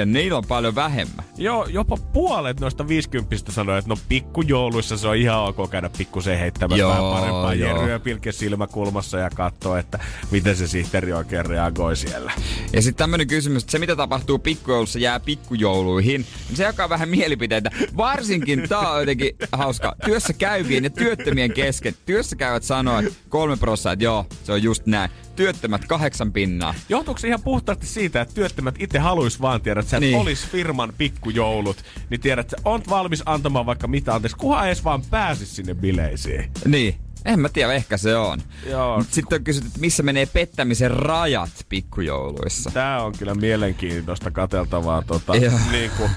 [0.05, 1.25] niillä on paljon vähemmän.
[1.37, 6.39] Joo, jopa puolet noista 50 sanoi, että no pikkujouluissa se on ihan ok käydä pikkusen
[6.39, 9.99] heittämään Joo, vähän parempaa jerryä pilke silmäkulmassa ja katsoa, että
[10.31, 12.33] miten se sihteeri oikein reagoi siellä.
[12.73, 17.09] Ja sitten tämmönen kysymys, että se mitä tapahtuu pikkujoulussa jää pikkujouluihin, niin se jakaa vähän
[17.09, 17.50] mielipiteitä.
[17.97, 21.95] Varsinkin, tää on jotenkin hauska, työssä käyvien ja työttömien kesken.
[22.07, 25.11] Työssä käyvät sanoo, että kolme prosenttia, että joo, se on just näin.
[25.37, 26.75] Työttömät kahdeksan pinnaa.
[26.89, 30.11] Johtuuko se ihan puhtaasti siitä, että työttömät itse haluais vaan tiedä, että sä niin.
[30.11, 30.23] Niin.
[30.23, 31.77] olis firman pikkujoulut,
[32.11, 35.75] niin tiedät, että sä oot valmis antamaan vaikka mitä anteeksi, kunhan edes vaan pääsis sinne
[35.75, 36.51] bileisiin.
[36.65, 36.95] Niin.
[37.25, 38.39] En mä tiedä, ehkä se on.
[38.67, 38.99] Joo.
[38.99, 42.71] Mut Sitten on kysytty, että missä menee pettämisen rajat pikkujouluissa.
[42.71, 45.03] Tää on kyllä mielenkiintoista kateltavaa.
[45.03, 45.33] Tota,
[45.73, 46.11] niin kuin,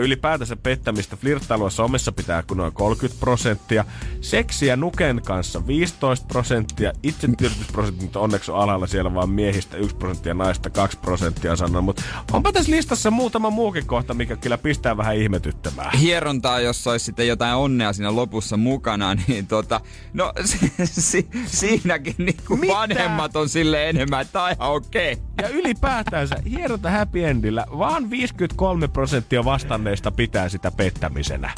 [0.00, 3.84] ylipäätänsä pettämistä flirttailua somessa pitää kuin noin 30 prosenttia.
[4.20, 6.92] Seksiä nuken kanssa 15 prosenttia.
[7.02, 11.82] Itsetyydytysprosentit onneksi on alhaalla siellä vaan miehistä 1 prosenttia, naista 2 prosenttia sanoo.
[11.82, 12.02] Mutta
[12.32, 15.98] onpa tässä listassa muutama muukin kohta, mikä kyllä pistää vähän ihmetyttämään.
[15.98, 19.80] hierontaa, jos olisi sitten jotain onnea siinä lopussa mukana, niin tota,
[20.12, 22.74] no si- si- siinäkin niinku Mitä?
[22.74, 25.12] vanhemmat on sille enemmän, että on ihan okei.
[25.12, 25.24] Okay.
[25.42, 31.50] Ja ylipäätänsä hierota happy endillä vaan 53 prosenttia vastanneista pitää sitä pettämisenä.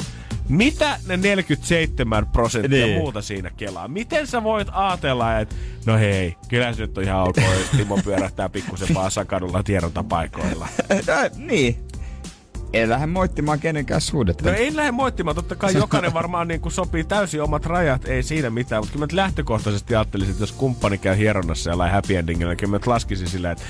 [0.49, 2.97] Mitä ne 47 prosenttia Niin.
[2.97, 3.87] muuta siinä kelaa?
[3.87, 7.97] Miten sä voit ajatella, että no hei, kyllä se nyt on ihan ok, jos Timo
[8.03, 10.67] pyörähtää pikkusen vaan sakadulla tiedotapaikoilla.
[11.37, 11.77] niin.
[12.73, 14.49] Ei lähde moittimaan kenenkään suhdetta.
[14.49, 18.23] No ei lähde moittimaan, totta kai jokainen varmaan niin kuin sopii täysin omat rajat, ei
[18.23, 22.51] siinä mitään, mutta kyllä mä lähtökohtaisesti ajattelisin, että jos kumppani käy hieronnassa jollain happy endingillä,
[22.51, 23.63] niin kyllä mä laskisin silleen, että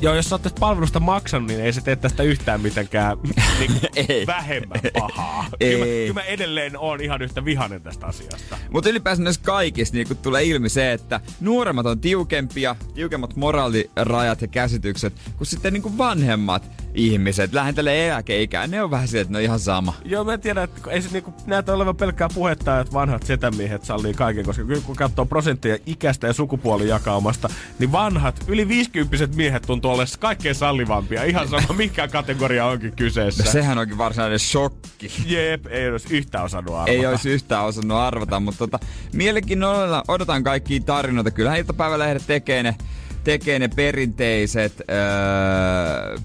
[0.00, 3.16] Joo, jos sä oot tästä palvelusta maksanut, niin ei se tee tästä yhtään mitenkään
[3.58, 3.72] niin
[4.08, 4.26] Ei.
[4.26, 5.46] vähemmän pahaa.
[5.60, 5.70] Ei.
[5.70, 8.58] Kyllä, mä, kyllä mä edelleen oon ihan yhtä vihanen tästä asiasta.
[8.70, 14.42] Mutta ylipäänsä näissä kaikissa niin kun tulee ilmi se, että nuoremmat on tiukempia, tiukemmat moraalirajat
[14.42, 18.66] ja käsitykset, kun sitten niin kuin vanhemmat ihmiset lähentelee eläkeikää.
[18.66, 19.94] Ne on vähän silleen, että ne on ihan sama.
[20.04, 23.22] Joo, mä en tiedä, että kun ei se niinku näytä olevan pelkkää puhetta, että vanhat
[23.22, 29.62] setämiehet sallii kaiken, koska kun katsoo prosentteja ikästä ja sukupuolijakaumasta, niin vanhat, yli 50 miehet
[29.62, 31.24] tuntuu olemaan kaikkein sallivampia.
[31.24, 33.44] Ihan sama, mikä kategoria onkin kyseessä.
[33.44, 35.12] No sehän onkin varsinainen shokki.
[35.26, 36.90] Jep, ei olisi yhtään osannut arvata.
[36.90, 38.78] Ei olisi yhtään osannut arvata, mutta tota,
[39.12, 41.30] mielenkiinnolla odotan kaikkia tarinoita.
[41.30, 42.76] Kyllähän iltapäivälehdet tekee ne,
[43.24, 46.18] tekee ne perinteiset, öö,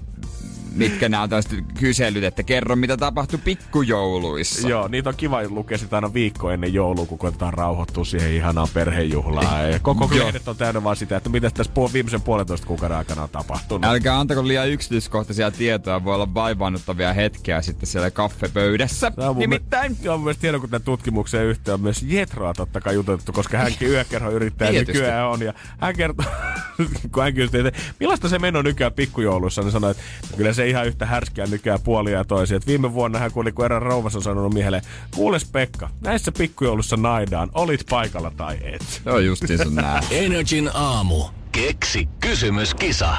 [0.74, 4.68] mitkä nämä on tällaiset kyselyt, että kerro mitä tapahtui pikkujouluissa.
[4.68, 8.68] Joo, niitä on kiva lukea sitä aina viikko ennen joulua, kun koetetaan rauhoittua siihen ihanaan
[8.74, 9.70] perhejuhlaan.
[9.72, 13.22] Ja koko lehdet on täynnä vaan sitä, että mitä tässä puol- viimeisen puolentoista kuukauden aikana
[13.22, 13.84] on tapahtunut.
[13.84, 19.12] Älkää antako liian yksityiskohtaisia tietoja, voi olla vaivaannuttavia hetkiä sitten siellä kaffepöydässä.
[19.26, 22.80] Mun Nimittäin Mi- Joo, mun mielestä hieno, kun tämän tutkimuksen yhteen on myös Jetroa totta
[22.80, 25.42] kai jutettu, koska hänkin yökerho yrittää nykyään on.
[25.42, 26.26] Ja hän kertoo,
[27.12, 30.02] kun hän kysyi, että millaista se meno nykyään pikkujouluissa, niin sanoi, että
[30.36, 32.56] kyllä se ihan yhtä härskiä nykyään puolia ja toisia.
[32.56, 34.82] Et viime vuonna hän kuuli, kun erään rouvas on sanonut miehelle,
[35.14, 38.82] kuules Pekka, näissä pikkujoulussa naidaan, olit paikalla tai et.
[39.04, 40.00] Se on justiin sun nää.
[40.10, 41.24] Energin aamu.
[41.52, 43.16] Keksi kysymyskisa.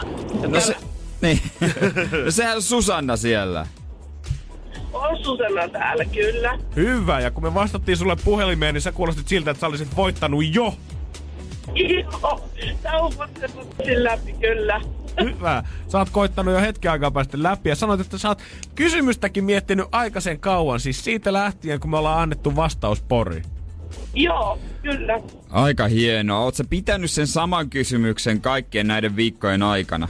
[0.47, 0.75] No se,
[1.21, 1.41] niin.
[2.25, 3.67] no sehän on Susanna siellä.
[4.93, 6.59] On Susanna täällä, kyllä.
[6.75, 10.55] Hyvä, ja kun me vastattiin sulle puhelimeen, niin sä kuulostit siltä, että sä olisit voittanut
[10.55, 10.73] jo.
[11.75, 12.49] Joo,
[12.83, 14.81] sauvattavasti läpi, kyllä.
[15.23, 15.63] Hyvä.
[15.87, 18.41] Sä oot koittanut jo hetken aikaa päästä läpi ja sanoit, että sä oot
[18.75, 20.79] kysymystäkin miettinyt aikaisen kauan.
[20.79, 23.41] Siis siitä lähtien, kun me ollaan annettu vastauspori.
[24.13, 25.19] Joo, kyllä.
[25.49, 26.39] Aika hienoa.
[26.39, 30.07] Oletko pitänyt sen saman kysymyksen kaikkien näiden viikkojen aikana?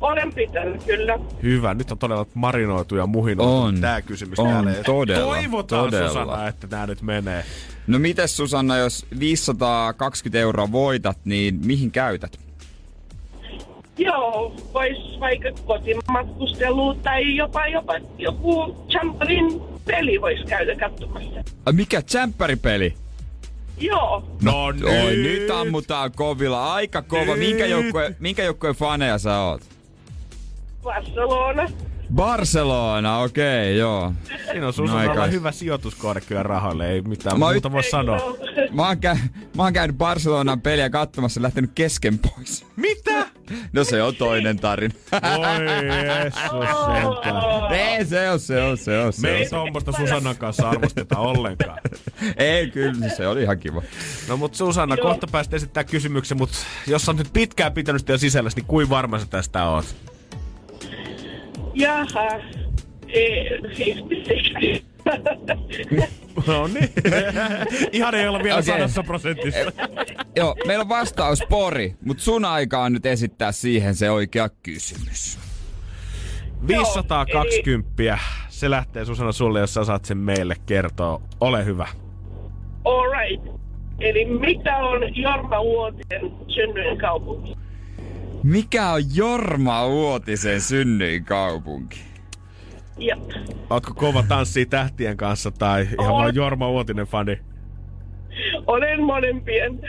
[0.00, 1.18] Olen pitänyt, kyllä.
[1.42, 3.80] Hyvä, nyt on todella marinoitu ja muhinoitu On.
[3.80, 4.84] tämä kysymys On, jälleen.
[4.84, 6.08] todella, Toivotaan todella.
[6.08, 7.44] Susanna, että nämä nyt menee.
[7.86, 12.45] No mites Susanna, jos 520 euroa voitat, niin mihin käytät?
[13.98, 21.42] Joo, vois vaikka kotimatkustelu tai jopa, jopa joku Champerin peli voisi käydä katsomassa.
[21.72, 22.94] Mikä tsempäripeli?
[23.80, 26.74] Joo, No Oi, nyt ammutaan kovilla.
[26.74, 27.24] Aika kova.
[27.24, 27.38] Nyt.
[27.38, 29.62] Minkä joukkueen minkä joukkue faneja sä oot?
[30.82, 31.68] Barcelona.
[32.14, 34.12] Barcelona, okei, okay, joo.
[34.26, 38.36] Siinä on No Susannalla aika- hyvä sijoituskohde kyllä rahoille, ei mitään Mä muuta voi sanoa.
[38.72, 39.18] Mä oon, kä-
[39.56, 42.66] mä oon käynyt Barcelonan peliä katsomassa ja lähtenyt kesken pois.
[42.76, 43.26] Mitä?
[43.72, 44.94] No se on toinen tarina.
[45.12, 46.40] Voi Jeesus.
[47.70, 51.78] Ei, se on, se on, se on, se Me ei tuommoista Susannan kanssa arvosteta ollenkaan.
[52.36, 53.82] Ei, kyllä, se oli ihan kiva.
[54.28, 55.06] No mut Susanna, Joo.
[55.08, 59.18] kohta päästä esittää kysymyksen, mutta jos sä nyt pitkään pitänyt sitä sisällä, niin kuin varma
[59.18, 59.96] sä tästä oot?
[61.76, 62.26] Jaha.
[63.08, 63.60] Eh,
[64.80, 64.86] 50-60.
[66.46, 66.90] No niin.
[67.92, 68.74] Ihan ei olla vielä Okei.
[68.74, 69.72] sadassa prosentissa.
[70.36, 75.38] Joo, meillä on vastaus pori, mutta sun aika on nyt esittää siihen se oikea kysymys.
[76.68, 78.18] 520.
[78.48, 81.20] Se lähtee Susanna sulle, jos sä saat sen meille kertoa.
[81.40, 81.88] Ole hyvä.
[82.84, 83.46] All right.
[84.00, 87.56] Eli mikä on Jorma Uotisen synnyin kaupunki?
[88.46, 92.00] Mikä on Jorma Uotisen synnyinkaupunki?
[92.98, 93.18] Jep.
[93.70, 96.22] Ootko kova tanssii tähtien kanssa tai ihan Oon.
[96.22, 97.40] vaan Jorma Uotinen fani?
[98.66, 99.80] Olen molempien.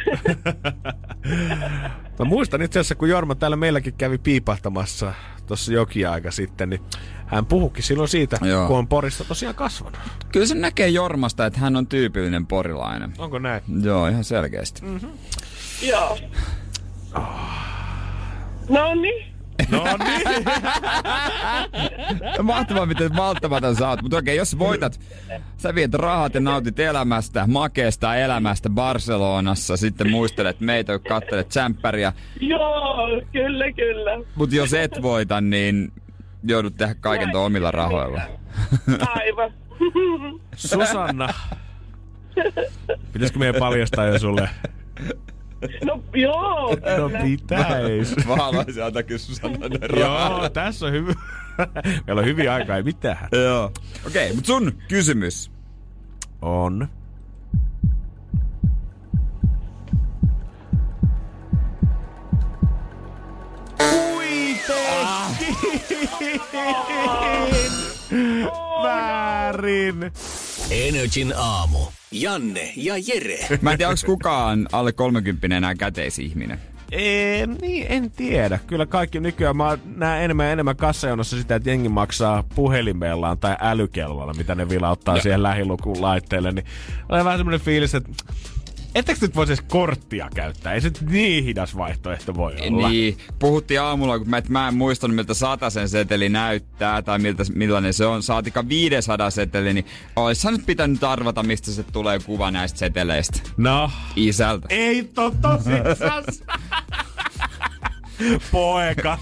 [2.19, 5.13] Mä muistan itse asiassa, kun Jorma täällä meilläkin kävi piipahtamassa
[5.47, 6.81] tuossa jokin aika sitten, niin
[7.27, 8.67] hän puhukin silloin siitä, Joo.
[8.67, 9.99] kun on Porissa tosiaan kasvanut.
[10.31, 13.13] Kyllä se näkee Jormasta, että hän on tyypillinen porilainen.
[13.17, 13.61] Onko näin?
[13.83, 14.81] Joo, ihan selkeästi.
[15.81, 16.17] Joo.
[18.69, 19.25] No niin.
[19.71, 20.45] No niin.
[22.43, 24.01] Mahtavaa, miten malttamaton sä oot.
[24.01, 24.99] Mutta okei, jos voitat,
[25.57, 29.77] sä viet rahat ja nautit elämästä, makeesta elämästä Barcelonassa.
[29.77, 32.13] Sitten muistelet meitä, kun katselet tsemppäriä.
[32.41, 34.11] Joo, kyllä, kyllä.
[34.35, 35.91] Mutta jos et voita, niin
[36.43, 38.21] joudut tehdä kaiken tuon omilla rahoilla.
[39.15, 39.53] Aivan.
[40.55, 41.29] Susanna.
[43.13, 44.49] Pitäisikö meidän paljastaa jo sulle?
[45.85, 48.25] No joo, No pitäis.
[48.25, 49.65] Mä haluaisin antaa kyllä Susanna.
[49.99, 51.13] Joo, tässä on hyvä.
[52.07, 53.29] Meillä on hyviä aikaa, ei mitään.
[53.31, 53.65] Joo.
[54.07, 55.51] Okei, okay, mutta sun kysymys.
[56.41, 56.87] On.
[68.83, 70.11] Väärin.
[70.71, 71.96] Energin aamu.
[72.11, 73.37] Janne ja Jere.
[73.61, 76.59] Mä en tiedä, onko kukaan alle 30 enää käteisihminen.
[76.91, 78.59] Ei, niin, en tiedä.
[78.67, 83.55] Kyllä kaikki nykyään mä näen enemmän ja enemmän kassajonossa sitä, että jengi maksaa puhelimellaan tai
[83.59, 86.51] älykellolla, mitä ne vilauttaa Ja- siihen lähilukuun laitteelle.
[86.51, 86.65] Niin
[87.09, 88.09] on vähän semmoinen fiilis, että
[88.97, 90.73] ettekö nyt voisi edes korttia käyttää?
[90.73, 92.89] Ei se nyt niin hidas vaihtoehto voi olla.
[92.89, 95.33] Niin, puhuttiin aamulla, kun mä, että mä en muistanut, miltä
[95.69, 98.23] sen seteli näyttää tai miltä, millainen se on.
[98.23, 99.85] Saatika 500 seteli, niin
[100.15, 103.39] ois nyt pitänyt arvata, mistä se tulee kuva näistä seteleistä.
[103.57, 104.67] No, Isältä.
[104.69, 106.43] ei to tosissas.
[108.51, 109.17] Poika,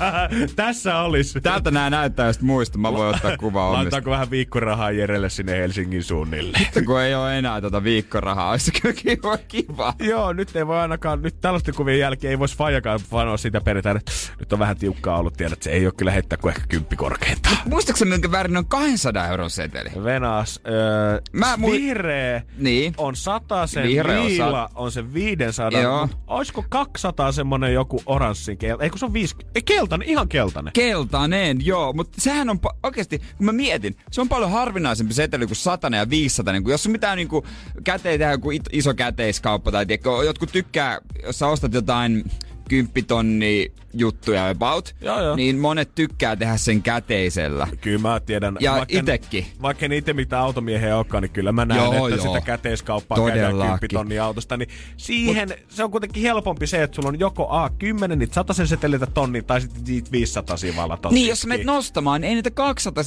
[0.55, 1.41] tässä olisi.
[1.41, 2.77] Tältä nää näyttää, jos muista.
[2.77, 3.83] Mä voin ottaa kuvaa omista.
[3.83, 6.57] Laitaanko vähän viikkorahaa Jerelle sinne Helsingin suunnille?
[6.85, 9.37] Kun ei ole enää tota viikkorahaa, olisi kyllä kiva.
[9.37, 9.93] kiva.
[9.99, 13.97] Joo, nyt ei voi ainakaan, nyt tällaisten kuvien jälkeen ei voisi Fajakaan sanoa sitä perintään,
[13.97, 16.67] että nyt on vähän tiukkaa ollut, tiedät, että se ei ole kyllä heittää kuin ehkä
[16.69, 17.57] kymppi korkeintaan.
[17.65, 19.89] Muistaakseni, minkä värin on 200 euron seteli?
[20.03, 22.93] Venas, öö, Mä mui- vihreä Niin.
[22.97, 26.09] on 100 sen, Vihreä on liila on se 500, Joo.
[26.27, 30.73] olisiko 200 semmonen joku oranssin keltainen, ei kun se on 50, ei keltainen, ihan keltainen.
[30.73, 35.47] Keltainen, joo, mutta sehän on pa- oikeasti, kun mä mietin, se on paljon harvinaisempi seteli
[35.47, 36.61] kuin satanen ja 500.
[36.61, 37.45] Kun jos on mitään niinku
[37.83, 42.23] käteen tehdä joku iso käteiskauppa tai tiedätkö, jotkut tykkää, jos sä ostat jotain
[42.69, 45.35] kymppitonni juttuja about, Joo, joo.
[45.35, 47.67] niin monet tykkää tehdä sen käteisellä.
[47.81, 48.57] Kyllä mä tiedän.
[48.59, 49.45] Ja vaikka en- itekin.
[49.61, 52.27] Vaikka en itse mitään automiehiä olekaan, niin kyllä mä näen, Joo, että joo.
[52.27, 53.89] sitä käteiskauppaa käydään Todellakin.
[53.89, 54.57] 10 tonnia autosta.
[54.57, 58.53] Niin siihen Mut, se on kuitenkin helpompi se, että sulla on joko A10, niitä 100
[58.53, 62.51] setelitä tonni, tai sitten niitä 500 sivalla Niin, jos sä menet nostamaan, niin ei niitä
[62.51, 63.03] 200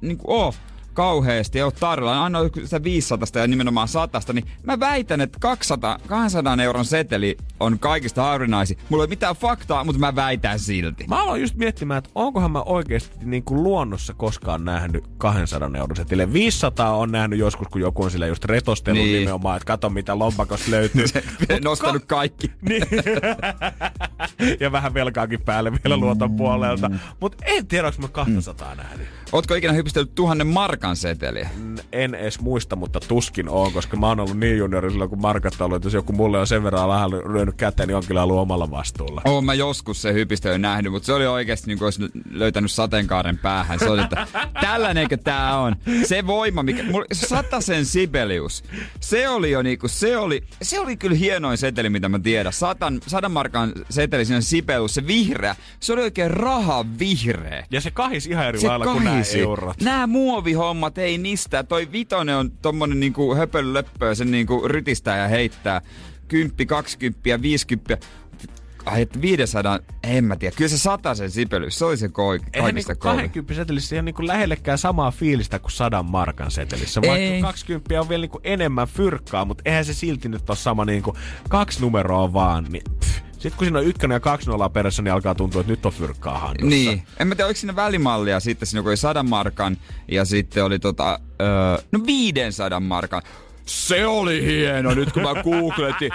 [0.00, 0.54] niin oo.
[0.94, 6.56] Kauheasti oot tarjolla, anna sitä 500 ja nimenomaan 100, niin mä väitän, että 200, 200
[6.62, 8.78] euron seteli on kaikista harvinaisin.
[8.88, 11.04] Mulla ei ole mitään faktaa, mutta mä väitän silti.
[11.08, 15.96] Mä aloin just miettimään, että onkohan mä oikeasti niin kuin luonnossa koskaan nähnyt 200 euron
[15.96, 16.32] setille.
[16.32, 19.18] 500 on nähnyt joskus, kun joku on sillä just retostellut niin.
[19.18, 21.08] nimenomaan, että kato mitä lompakosta löytyy.
[21.12, 21.22] Se
[21.64, 22.52] nostanut ka- kaikki.
[22.68, 22.82] niin.
[24.60, 26.90] ja vähän velkaakin päälle vielä luoton puolelta.
[27.20, 28.76] Mutta en tiedä, onko mä 200 mm.
[28.76, 29.08] nähnyt.
[29.32, 31.48] Ootko ikinä hypistellyt tuhannen markan seteliä?
[31.92, 35.54] En edes muista, mutta tuskin on, koska mä oon ollut niin juniori silloin, kun markat
[35.58, 38.22] on ollut, että jos joku mulle on sen verran vähän lyönyt käteen, niin on kyllä
[38.22, 39.22] ollut omalla vastuulla.
[39.24, 43.38] Oon mä joskus se hypistelyn nähnyt, mutta se oli oikeasti niin kuin olisi löytänyt sateenkaaren
[43.38, 43.78] päähän.
[43.78, 44.26] Se oli, että
[44.60, 45.76] tällainenkö tää on?
[46.04, 46.82] Se voima, mikä...
[46.82, 48.64] Mulla, sen Sibelius.
[49.00, 52.52] Se oli jo niinku, se oli, se oli kyllä hienoin seteli, mitä mä tiedän.
[52.52, 55.56] Satan, sadan markan seteli siinä Sibelius, se vihreä.
[55.80, 57.66] Se oli oikein raha vihreä.
[57.70, 59.82] Ja se kahis ihan eri se lailla kuin nämä eurot.
[59.82, 61.62] Nämä muovihommat ei nistä.
[61.62, 65.80] Toi vitonen on tommonen niinku höpölöppöä, sen niinku rytistää ja heittää.
[66.28, 67.98] Kymppi, kaksikymppiä, viisikymppiä.
[68.84, 70.56] Ai, että 500, en mä tiedä.
[70.56, 70.78] Kyllä se
[71.14, 75.10] sen sipelys, se oli se koi, kaikista niinku 20 setelissä ei ole niinku lähellekään samaa
[75.10, 77.00] fiilistä kuin 100 markan setelissä.
[77.02, 77.42] Vaikka ei.
[77.42, 81.16] 20 on vielä niinku enemmän fyrkkaa, mutta eihän se silti nyt ole sama niinku
[81.48, 82.64] kaksi numeroa vaan.
[82.64, 82.82] Niin,
[83.44, 85.92] sitten kun siinä on ykkönen ja kaksi nollaa perässä, niin alkaa tuntua, että nyt on
[85.92, 86.68] fyrkkaa handussa.
[86.68, 87.02] Niin.
[87.18, 89.76] En mä tiedä, oliko siinä välimallia sitten, siinä oli 100 markan
[90.08, 93.22] ja sitten oli tota, öö, no 500 markan.
[93.66, 96.10] Se oli hieno nyt kun mä googletin.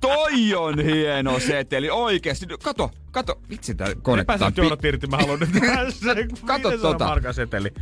[0.00, 2.46] Toi on hieno seteli oikeesti.
[2.62, 3.40] Kato, kato.
[3.50, 4.24] Vitsi tää kone.
[4.24, 5.50] Pääset joudut irti, mä haluan nyt
[6.46, 7.06] Kato tota.
[7.06, 7.72] markan seteli.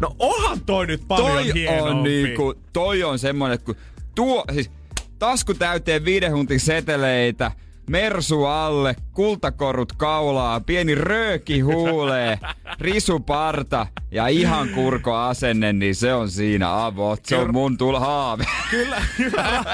[0.00, 1.90] No onhan toi nyt paljon toi hienompi.
[1.90, 3.76] on niinku, toi on semmonen, kun
[4.14, 4.70] tuo, siis
[5.18, 7.52] tasku täyteen viiden huntin seteleitä,
[7.90, 12.38] mersu alle, kultakorut kaulaa, pieni rööki huulee,
[12.80, 17.24] risuparta ja ihan kurko asenne, niin se on siinä avot.
[17.24, 18.44] Se on mun tul haave.
[18.70, 19.64] Kyllä, kyllä,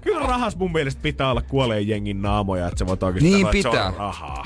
[0.00, 3.92] kyllä rahas mun mielestä pitää olla kuoleen jengin naamoja, että se voi oikeasti niin pitää.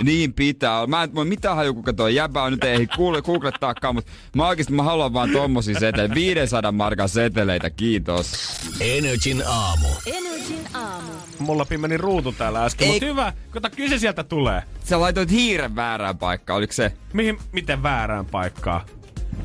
[0.03, 0.87] Niin pitää.
[0.87, 2.53] Mä en voi mitään haju, kuka toi jäbä on.
[2.53, 6.15] Nyt ei kuule, googlettaakaan, mutta mä oikeasti mä haluan vaan tommosia seteleitä.
[6.15, 8.33] 500 markan seteleitä, kiitos.
[8.81, 9.89] Energin aamu.
[10.07, 11.13] Energin aamu.
[11.39, 14.63] Mulla meni ruutu täällä äsken, mutta hyvä, kota kyse sieltä tulee.
[14.85, 16.93] Sä laitoit hiiren väärään paikkaan, oliko se?
[17.13, 18.81] Mihin, miten väärään paikkaan?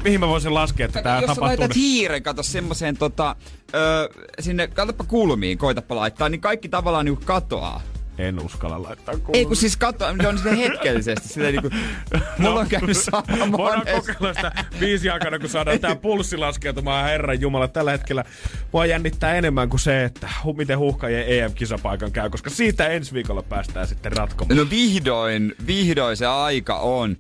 [0.03, 1.43] Mihin mä voisin laskea, että tää tapahtuu?
[1.45, 3.35] Jos laitat hiiren, kato semmoiseen tota,
[3.75, 4.07] öö,
[4.39, 7.81] sinne, katsopa kulmiin, koitapa laittaa, niin kaikki tavallaan niinku katoaa.
[8.19, 9.35] En uskalla laittaa kulmiin.
[9.35, 11.27] Ei kun siis katso, se on sitten hetkellisesti.
[11.27, 11.69] Silleen niinku,
[12.39, 17.05] mulla no, on käynyt sama Voidaan kokeilla sitä viisi aikana, kun saadaan tää pulssi laskeutumaan,
[17.05, 17.67] herran jumala.
[17.67, 18.23] Tällä hetkellä
[18.71, 23.87] mua jännittää enemmän kuin se, että miten huhkajien EM-kisapaikan käy, koska siitä ensi viikolla päästään
[23.87, 24.57] sitten ratkomaan.
[24.57, 27.17] No vihdoin, vihdoin se aika on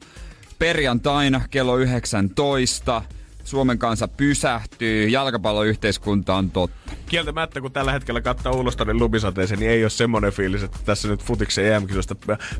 [0.59, 3.01] perjantaina kello 19.
[3.43, 6.91] Suomen kansa pysähtyy, jalkapalloyhteiskunta on totta.
[7.05, 11.23] Kieltämättä, kun tällä hetkellä kattaa Ulostaden lumisateeseen, niin ei ole semmoinen fiilis, että tässä nyt
[11.23, 11.87] futiksen em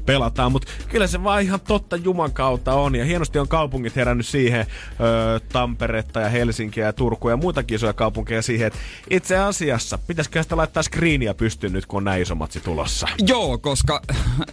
[0.05, 2.95] pelataan, mutta kyllä se vaan ihan totta Juman kautta on.
[2.95, 4.65] Ja hienosti on kaupungit herännyt siihen,
[4.99, 10.43] öö, Tamperetta ja Helsinkiä ja Turku ja muitakin isoja kaupunkeja siihen, että itse asiassa pitäisikö
[10.43, 13.07] sitä laittaa screenia pystyyn nyt, kun on näin iso matsi tulossa?
[13.27, 14.01] Joo, koska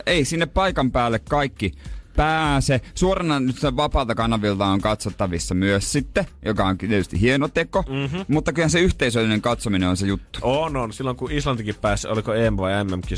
[0.06, 1.72] ei sinne paikan päälle kaikki
[2.16, 2.80] pääse.
[2.94, 8.24] Suorana nyt vapaalta kanavilta on katsottavissa myös sitten, joka on tietysti hieno teko, mm-hmm.
[8.28, 10.38] mutta kyllä se yhteisöllinen katsominen on se juttu.
[10.42, 10.92] On, on.
[10.92, 12.72] Silloin kun Islantikin pääsi, oliko EM vai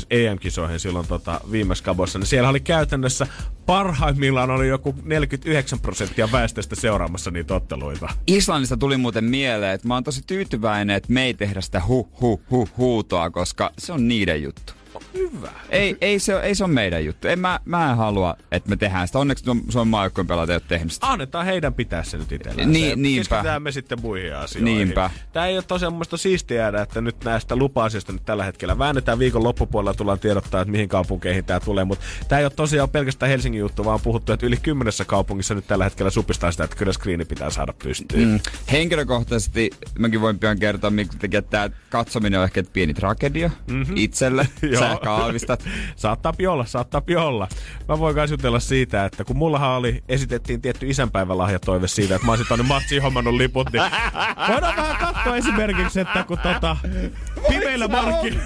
[0.09, 3.27] EM-kisoihin silloin tota, viimeisessä kabossa, niin siellä oli käytännössä
[3.65, 8.09] parhaimmillaan oli joku 49 prosenttia väestöstä seuraamassa niitä otteluita.
[8.27, 12.09] Islannista tuli muuten mieleen, että mä oon tosi tyytyväinen, että me ei tehdä sitä hu
[12.21, 14.78] hu hu huutoa, koska se on niiden juttu.
[15.13, 15.51] Hyvä.
[15.69, 17.27] Ei, ei, se, ei se ole meidän juttu.
[17.27, 19.19] En, mä, mä en halua, että me tehdään sitä.
[19.19, 21.07] Onneksi Suomen maajoukkojen pelaajat ei ole tehnyt sitä.
[21.07, 22.71] Annetaan heidän pitää se nyt itsellään.
[22.71, 23.19] Niin, niinpä.
[23.19, 24.65] Keskitytään me sitten muihin asioihin.
[24.65, 25.09] Niinpä.
[25.33, 29.19] Tämä ei ole tosiaan mun siistiä jäädä, että nyt näistä lupa-asioista nyt tällä hetkellä väännetään
[29.19, 31.85] viikon loppupuolella tullaan tiedottaa, että mihin kaupunkeihin tämä tulee.
[31.85, 35.55] Mutta tämä ei ole tosiaan pelkästään Helsingin juttu, vaan on puhuttu, että yli kymmenessä kaupungissa
[35.55, 38.29] nyt tällä hetkellä supistaa sitä, että kyllä screeni pitää saada pystyyn.
[38.29, 38.39] Mm.
[38.71, 39.69] Henkilökohtaisesti
[39.99, 40.91] mäkin voin pian kertoa,
[41.23, 43.97] että tämä katsominen on ehkä pieni tragedia mm-hmm.
[43.97, 44.47] itselle.
[44.79, 45.63] Sä aavistat.
[45.95, 47.47] saattaa olla, saattaa olla.
[47.87, 52.31] Mä voin myös jutella siitä, että kun mullahan oli, esitettiin tietty isänpäivälahjatoive siitä, että mä
[52.31, 53.83] olisin tonne matsiin hommannut liput, niin
[54.49, 56.77] voidaan vähän katsoa esimerkiksi, että kun tota,
[57.49, 58.39] pimeillä, markki,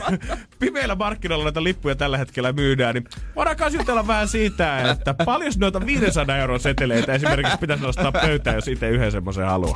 [0.59, 5.53] pimeillä markkinoilla näitä lippuja tällä hetkellä myydään, niin voidaan myös jutella vähän siitä, että paljon
[5.57, 9.75] noita 500 euron seteleitä esimerkiksi pitäisi nostaa pöytään, jos itse yhden semmoisen haluaa.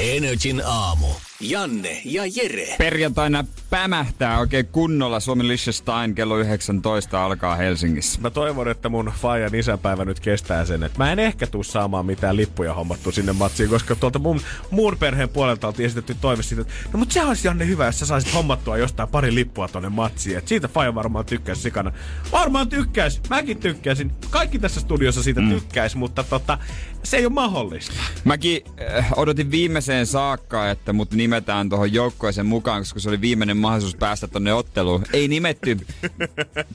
[0.00, 1.06] Energin aamu.
[1.40, 2.74] Janne ja Jere.
[2.78, 8.20] Perjantaina pämähtää oikein kunnolla Suomen Liechtenstein kello 19 alkaa Helsingissä.
[8.20, 12.06] Mä toivon, että mun Fajan isäpäivä nyt kestää sen, että mä en ehkä tuu saamaan
[12.06, 16.62] mitään lippuja hommattu sinne matsiin, koska tuolta mun, muun perheen puolelta oltiin esitetty toive siitä,
[16.62, 19.88] että no mut se olisi Janne hyvä, jos sä saisit hommattua jostain pari lippua tonne
[19.88, 20.38] matsiin.
[20.38, 21.92] Et siitä Faja varmaan tykkäisi sikana.
[22.32, 24.12] Varmaan tykkäisi, mäkin tykkäsin.
[24.30, 25.48] Kaikki tässä studiossa siitä mm.
[25.48, 26.58] tykkäisi, mutta tota,
[27.04, 27.94] se ei ole mahdollista.
[28.24, 28.62] Mäkin
[28.96, 33.94] äh, odotin viimeiseen saakka, että mut nimetään tuohon joukkoisen mukaan, koska se oli viimeinen mahdollisuus
[33.94, 35.04] päästä tonne otteluun.
[35.12, 35.76] Ei nimetty.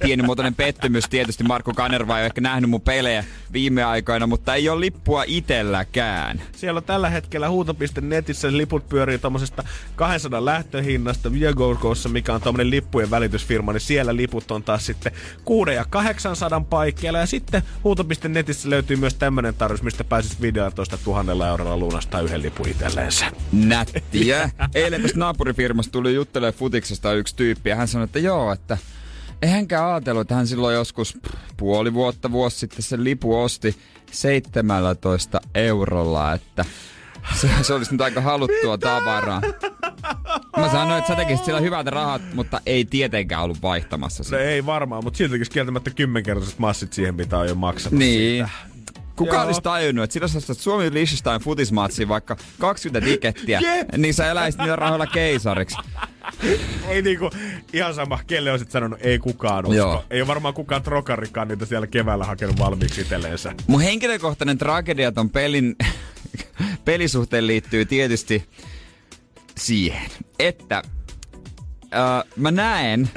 [0.01, 1.43] Pienimuotoinen pettymys tietysti.
[1.43, 6.41] Markku Kanerva ei ole ehkä nähnyt mun pelejä viime aikoina, mutta ei ole lippua itelläkään.
[6.55, 9.63] Siellä on tällä hetkellä huuto.netissä liput pyörii tuommoisesta
[9.95, 15.11] 200 lähtöhinnasta Viagogossa, mikä on tuommoinen lippujen välitysfirma, niin siellä liput on taas sitten
[15.45, 17.19] 6 ja 800 paikkeilla.
[17.19, 22.69] Ja sitten huuto.netissä löytyy myös tämmöinen tarjous, mistä pääsis 15 000 eurolla lunastaa yhden lipun
[22.69, 23.31] itselleensä.
[23.51, 24.38] Nättiä.
[24.75, 28.77] Eilen tästä naapurifirmasta tuli juttelemaan futiksesta yksi tyyppi ja hän sanoi, että joo, että
[29.41, 31.17] ei hänkään ajatellut, että hän silloin joskus
[31.57, 33.75] puoli vuotta, vuosi sitten sen lipu osti
[34.11, 36.65] 17 eurolla, että
[37.35, 39.41] se, se olisi nyt aika haluttua tavaraa.
[40.57, 44.39] Mä sanoin, että sä tekisit sillä hyvät rahat, mutta ei tietenkään ollut vaihtamassa No sitä.
[44.39, 48.45] ei varmaan, mutta siltikin kieltämättä kymmenkertaiset massit siihen, mitä on jo maksanut Niin.
[48.45, 48.49] siitä.
[49.19, 53.95] Kuka olisi tajunnut, että silloin sä Suomi Liechtenstein futismatsiin vaikka 20 tikettiä, Jep.
[53.97, 55.77] niin sä eläisit niillä rahoilla keisariksi.
[56.87, 57.29] Ei niinku,
[57.73, 59.75] ihan sama, kelle olisit sanonut, ei kukaan usko.
[59.75, 60.05] Joo.
[60.09, 63.53] Ei ole varmaan kukaan trokarikaan niitä siellä keväällä hakenut valmiiksi itselleensä.
[63.67, 65.75] Mun henkilökohtainen tragedia ton pelin
[66.85, 68.45] pelisuhteen liittyy tietysti
[69.57, 70.09] siihen,
[70.39, 70.83] että
[71.93, 73.09] äh, mä näen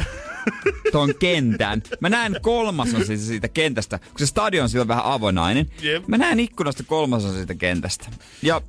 [0.93, 1.83] ton kentän.
[2.01, 5.71] Mä näen kolmasosan siitä, siitä kentästä, kun se stadion on vähän avonainen.
[5.83, 6.07] Jep.
[6.07, 8.09] Mä näen ikkunasta kolmasosan siitä kentästä.
[8.43, 8.61] Ja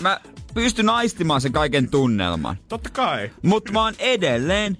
[0.00, 0.20] mä
[0.54, 2.56] pystyn aistimaan sen kaiken tunnelman.
[2.68, 3.30] Totta kai.
[3.42, 4.78] Mutta mä oon edelleen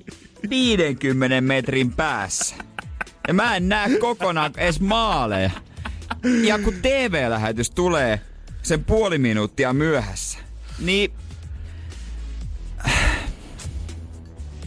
[0.51, 2.55] 50 metrin päässä.
[3.29, 5.51] Ja mä en näe kokonaan edes maaleja.
[6.43, 8.21] Ja kun TV-lähetys tulee
[8.63, 10.39] sen puoli minuuttia myöhässä,
[10.79, 11.13] niin...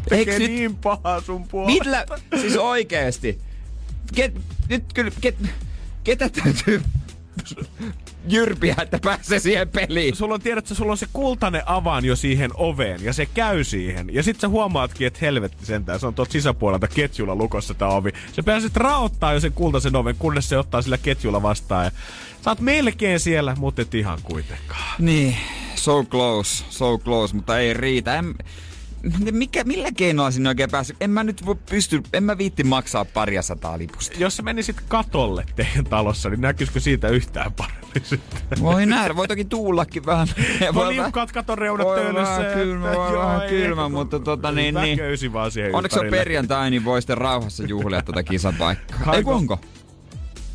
[0.09, 1.83] Tekee nyt, niin pahaa sun puolesta.
[1.83, 2.05] millä,
[2.41, 3.39] siis oikeesti,
[4.15, 4.33] ket,
[4.69, 5.35] nyt kyllä, ket,
[6.03, 6.81] ketä täytyy
[8.27, 10.15] jyrpiä, että pääsee siihen peliin?
[10.15, 14.13] Sulla on, tiedätkö, sulla on se kultainen avaan jo siihen oveen ja se käy siihen.
[14.13, 18.11] Ja sit sä huomaatkin, että helvetti sentään, se on tuolta sisäpuolelta ketjulla lukossa tää ovi.
[18.33, 21.85] Se pääset raottaa jo sen kultaisen oven, kunnes se ottaa sillä ketjulla vastaan.
[21.85, 21.91] Ja
[22.41, 24.95] sä oot melkein siellä, mutta et ihan kuitenkaan.
[24.99, 25.35] Niin,
[25.75, 28.15] so close, so close, mutta ei riitä.
[28.15, 28.35] En,
[29.31, 30.97] mikä, millä keinoilla sinne oikein päässyt?
[31.01, 34.15] En mä nyt voi pysty, en mä viitti maksaa paria sataa lipusta.
[34.19, 38.61] Jos sä menisit katolle teidän talossa, niin näkyisikö siitä yhtään paremmin sitten?
[38.61, 40.27] Voi nähdä, voi toki tuullakin vähän.
[40.73, 42.39] Voi liukkaat katon reunat voi töölössä.
[42.39, 44.99] vähän kylmä, voi vähän kylmä, mutta tota niin, niin.
[45.33, 46.23] Vaan siihen Onneksi on ympärille.
[46.23, 48.97] perjantai, niin voi sitten rauhassa juhlia tuota kisapaikkaa.
[48.99, 49.59] Haiko- Ei kun onko?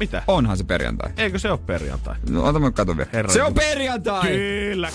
[0.00, 0.22] Mitä?
[0.26, 1.10] Onhan se perjantai.
[1.16, 2.14] Eikö se ole perjantai?
[2.30, 3.10] No, ota mä katon vielä.
[3.12, 4.28] Herran se on perjantai!
[4.28, 4.88] Kyllä.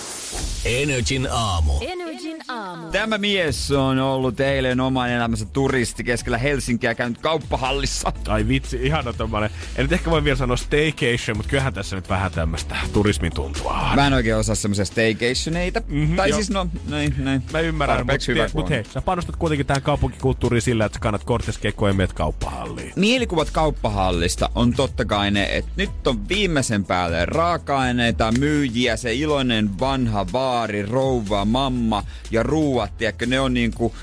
[0.66, 1.74] Energin aamu.
[1.82, 2.88] Energin aamu.
[2.92, 8.12] Tämä mies on ollut eilen oman elämänsä turisti keskellä Helsinkiä käynyt kauppahallissa.
[8.28, 9.50] Ai vitsi, ihana tommonen.
[9.76, 13.82] En nyt ehkä voi vielä sanoa staycation, mutta kyllähän tässä nyt vähän tämmöstä turismin tuntua.
[13.96, 15.82] Mä en oikein osaa semmoisia staycationeita.
[15.88, 16.36] Mhm, tai joo.
[16.36, 17.44] siis no, näin, näin.
[17.54, 18.76] Mä ymmärrän, mutta Tarpeeksi hyvä, mut, kun mut on.
[18.76, 22.94] hei, sä panostat kuitenkin tähän kaupunkikulttuuriin sillä, että sä kannat korteskekkoja ja meet kauppahalliin.
[22.96, 29.80] Mielikuvat kauppahallista on totta kai ne, että nyt on viimeisen päälle raaka-aineita, myyjiä, se iloinen
[29.80, 33.96] vanha vaari, rouva, mamma ja ruuat, tiedätkö, ne on niinku...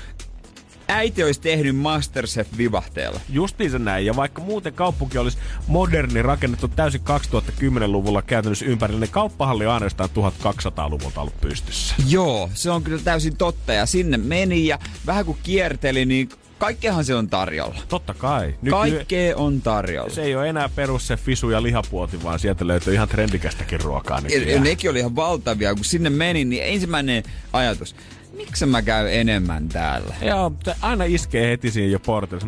[0.87, 3.19] Äiti olisi tehnyt Masterchef-vivahteella.
[3.29, 5.37] Justiinsa näin, ja vaikka muuten kaupunki olisi
[5.67, 11.95] moderni, rakennettu täysin 2010-luvulla käytännössä ympärillä, niin kauppahalli on ainoastaan 1200-luvulta ollut pystyssä.
[12.07, 16.29] Joo, se on kyllä täysin totta ja sinne meni ja vähän kun kierteli, niin
[16.61, 17.79] kaikkeahan se on tarjolla.
[17.89, 18.55] Totta kai.
[18.61, 20.09] Nyt Kaikkea on tarjolla.
[20.09, 24.21] se ei ole enää perus se fisu ja lihapuoti, vaan sieltä löytyy ihan trendikästäkin ruokaa
[24.47, 27.95] Ja, nekin oli ihan valtavia, kun sinne menin, niin ensimmäinen ajatus,
[28.37, 30.15] miksi mä käyn enemmän täällä?
[30.21, 32.47] Joo, aina iskee heti siinä jo portilla.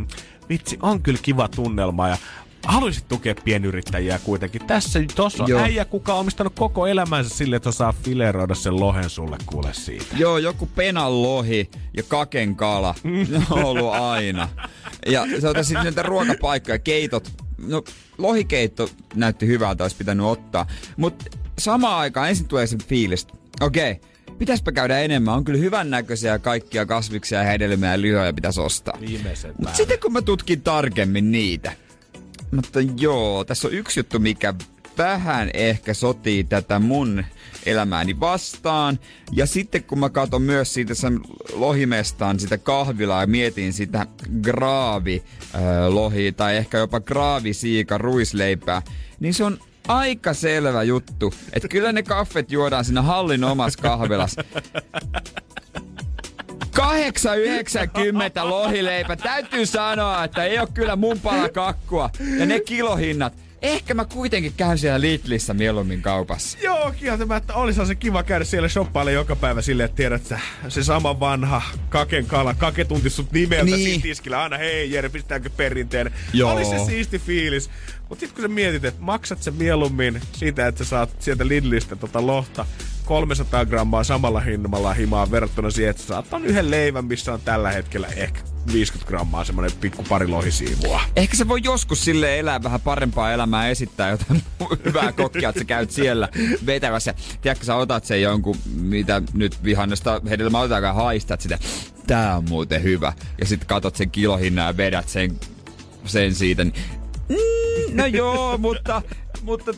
[0.49, 2.17] Vitsi, on kyllä kiva tunnelma ja
[2.63, 4.65] haluaisit tukea pienyrittäjiä kuitenkin.
[4.65, 5.61] Tässä tossa on Joo.
[5.61, 10.05] äijä, kuka on omistanut koko elämänsä sille, että osaa fileroida sen lohen sulle kuule siitä.
[10.17, 12.95] Joo, joku penan lohi ja kaken kala.
[13.03, 14.49] Ne on ollut aina.
[15.05, 17.31] Ja se on sitten näitä ruokapaikkoja, keitot.
[17.67, 17.83] No,
[18.17, 20.67] lohikeitto näytti hyvältä, olisi pitänyt ottaa.
[20.97, 21.25] Mutta
[21.59, 23.27] samaan aikaan ensin tulee se fiilis.
[23.61, 25.33] Okei, okay, pitäispä käydä enemmän.
[25.33, 28.97] On kyllä hyvännäköisiä kaikkia kasviksia ja hedelmiä ja lihoja pitäisi ostaa.
[29.57, 31.71] Mutta sitten kun mä tutkin tarkemmin niitä,
[32.55, 34.53] mutta joo, tässä on yksi juttu, mikä
[34.97, 37.23] vähän ehkä sotii tätä mun
[37.65, 38.99] elämääni vastaan.
[39.31, 41.19] Ja sitten kun mä katson myös siitä sen
[41.53, 44.05] lohimestaan sitä kahvilaa ja mietin sitä
[44.41, 45.23] graavi
[45.55, 48.81] äh, lohi tai ehkä jopa graavisiika ruisleipää,
[49.19, 54.43] niin se on aika selvä juttu, että kyllä ne kaffet juodaan siinä hallin omassa kahvilassa.
[56.83, 56.89] 8,90
[58.43, 59.15] lohileipä.
[59.15, 62.09] Täytyy sanoa, että ei ole kyllä mun pala kakkua.
[62.39, 63.33] Ja ne kilohinnat.
[63.61, 66.57] Ehkä mä kuitenkin käyn siellä Lidlissä mieluummin kaupassa.
[66.61, 67.53] Joo, kieltämättä.
[67.53, 71.61] Olisi se kiva käydä siellä shoppailla joka päivä silleen, että tiedät sä, se sama vanha
[71.89, 73.77] kaken kala, kake tunti sut nimeltä niin.
[73.77, 74.43] siinä tiskillä.
[74.43, 76.11] Aina hei Jere, pistääkö perinteen.
[76.33, 76.53] Joo.
[76.53, 77.69] Oli se siisti fiilis.
[78.09, 81.95] Mutta sitten kun sä mietit, että maksat sä mieluummin siitä, että sä saat sieltä Lidlistä
[81.95, 82.65] tota lohta
[83.05, 88.07] 300 grammaa samalla hinnalla himaa verrattuna siihen, että saat yhden leivän, missä on tällä hetkellä
[88.07, 88.39] ehkä
[88.73, 91.01] 50 grammaa semmonen pikku pari lohisiivua.
[91.15, 94.43] Ehkä se voi joskus sille elää vähän parempaa elämää esittää jotain
[94.85, 96.29] hyvää kokkia, että sä käyt siellä
[96.65, 97.13] vetävässä.
[97.41, 101.59] Tiedätkö, sä otat sen jonkun, mitä nyt vihannesta hedelmä otetaankaan haistat sitä.
[102.07, 103.13] Tää on muuten hyvä.
[103.39, 105.39] Ja sitten katot sen kilohinnan ja vedät sen,
[106.05, 106.63] sen siitä.
[106.63, 106.75] Niin,
[107.29, 109.01] mm, no joo, mutta,
[109.41, 109.73] mutta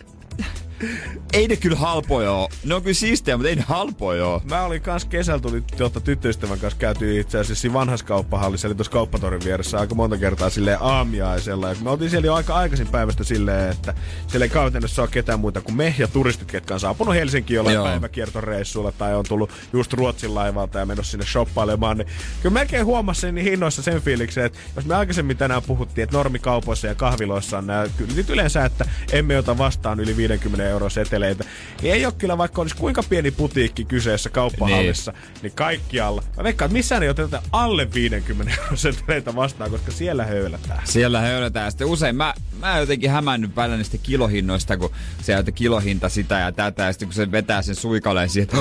[1.34, 2.49] ei ne kyllä halpoja oo.
[2.63, 4.41] Ne on kyllä siistejä, mutta ei ne halpoja oo.
[4.49, 8.91] Mä olin kans kesällä tuli jotta tyttöystävän kanssa käyty itse asiassa vanhassa kauppahallissa, eli tuossa
[8.91, 11.69] kauppatorin vieressä aika monta kertaa silleen aamiaisella.
[11.69, 13.93] Ja me oltiin siellä jo aika aikaisin päivästä silleen, että
[14.28, 17.82] siellä ei käytännössä ole ketään muuta kuin me ja turistit, ketkä on saapunut Helsinkiin jollain
[17.82, 21.97] päiväkiertoreissulla tai on tullut just Ruotsin laivalta ja menossa sinne shoppailemaan.
[21.97, 22.07] Niin
[22.41, 26.88] kyllä melkein huomasin niin hinnoissa sen fiiliksen, että jos me aikaisemmin tänään puhuttiin, että normikaupoissa
[26.88, 31.43] ja kahviloissa on nämä, kyllä yleensä, että emme ota vastaan yli 50 euroa seteleitä.
[31.82, 36.23] Niin ei ole kyllä, vaikka olisi kuinka pieni putiikki kyseessä kauppahallissa, niin, niin kaikkialla.
[36.38, 40.82] Mä veikkaan, että missään ei oteta alle 50 euroa seteleitä vastaan, koska siellä höylätään.
[40.84, 41.71] Siellä höylätään.
[41.71, 46.51] Sitten usein mä, mä jotenkin hämännyt välillä niistä kilohinnoista, kun se on kilohinta sitä ja
[46.51, 48.57] tätä, ja sitten kun se vetää sen suikaleen siihen, että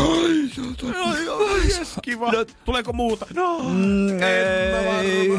[2.02, 2.32] kiva.
[2.32, 3.26] No, Tuleeko muuta?
[3.34, 5.32] No, mm, ei.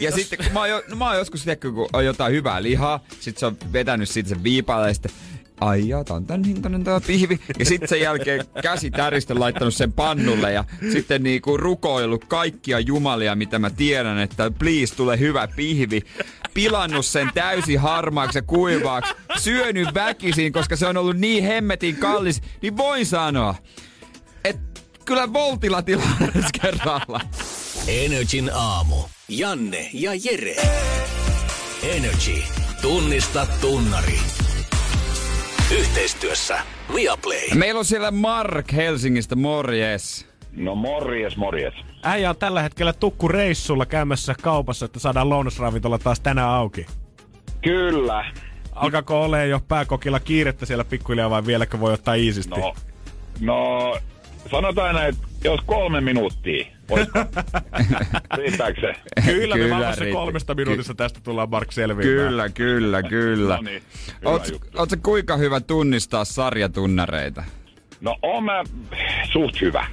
[0.00, 2.62] Ja sitten kun mä oon, jo, no, mä oon joskus, tiedätkö, kun on jotain hyvää
[2.62, 5.12] lihaa, sit se on vetänyt siitä sen viipalle, ja sitten
[5.60, 7.40] ai ja tää on tän hintainen tää pihvi.
[7.58, 13.34] Ja sitten sen jälkeen käsi täristä laittanut sen pannulle ja sitten niinku rukoillut kaikkia jumalia,
[13.34, 16.02] mitä mä tiedän, että please tule hyvä pihvi.
[16.54, 19.14] Pilannut sen täysin harmaaksi ja kuivaaksi.
[19.38, 22.42] Syönyt väkisin, koska se on ollut niin hemmetin kallis.
[22.62, 23.54] Niin voin sanoa,
[24.44, 26.32] että kyllä voltilla tilanne
[26.62, 27.20] kerralla.
[27.88, 28.96] Energin aamu.
[29.28, 30.56] Janne ja Jere.
[31.82, 32.42] Energy.
[32.82, 34.18] Tunnista tunnari.
[35.70, 36.58] Yhteistyössä
[36.94, 37.54] Viaplay.
[37.54, 40.26] Meillä on siellä Mark Helsingistä, morjes.
[40.52, 41.74] No morjes, morjes.
[42.02, 46.86] Äijä on tällä hetkellä tukku reissulla käymässä kaupassa, että saadaan lounasravintola taas tänään auki.
[47.62, 48.24] Kyllä.
[48.72, 52.60] Alkaako ole jo pääkokilla kiirettä siellä pikkuhiljaa vai vieläkö voi ottaa iisisti?
[52.60, 52.74] No,
[53.40, 53.98] no
[54.50, 56.66] sanotaan näin, että jos kolme minuuttia.
[58.38, 59.22] Riittääkö se?
[59.24, 62.28] Kyllä, kyllä me se kolmesta minuutista tästä tullaan Mark selviämään.
[62.28, 63.56] Kyllä, kyllä, kyllä.
[63.56, 63.82] no niin,
[64.24, 67.44] Oletko kuinka hyvä tunnistaa sarjatunnareita?
[68.00, 68.64] No oon mä
[69.32, 69.86] suht hyvä.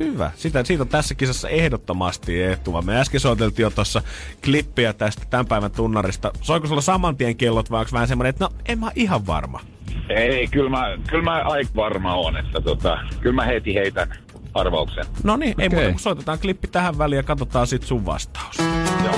[0.00, 0.30] Hyvä.
[0.36, 2.82] Sitä, siitä on tässä kisassa ehdottomasti etua.
[2.82, 4.02] Me äsken soiteltiin jo tuossa
[4.44, 6.32] klippiä tästä tämän päivän tunnarista.
[6.40, 9.60] Soiko sulla saman tien kellot vai onko vähän semmoinen, että no en mä ihan varma?
[10.08, 14.08] Ei, kyllä mä, kyllä mä aika varma on, että tota, kyllä mä heti heitän
[14.54, 15.04] arvauksen.
[15.24, 15.62] No niin, okay.
[15.62, 18.58] ei muuta kuin soitetaan klippi tähän väliin ja katsotaan sit sun vastaus.
[19.04, 19.14] Joo.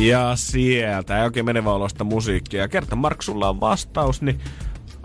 [0.00, 2.68] Ja sieltä ei oikein menevä olosta musiikkia.
[2.68, 4.40] Kerta Mark, sulla on vastaus, niin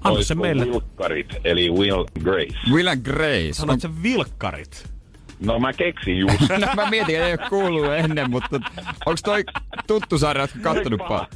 [0.06, 0.66] anna se meille.
[0.66, 2.58] Vilkkarit, eli Will Grace.
[2.72, 3.54] Will Grace.
[3.54, 4.96] Sanoit se vilkkarit?
[5.40, 6.50] No mä keksin just.
[6.66, 8.60] no mä mietin, että ei ole kuullut ennen, mutta
[9.06, 9.44] onko toi
[9.88, 11.28] tuttu sarja, ootko kattonut paljon?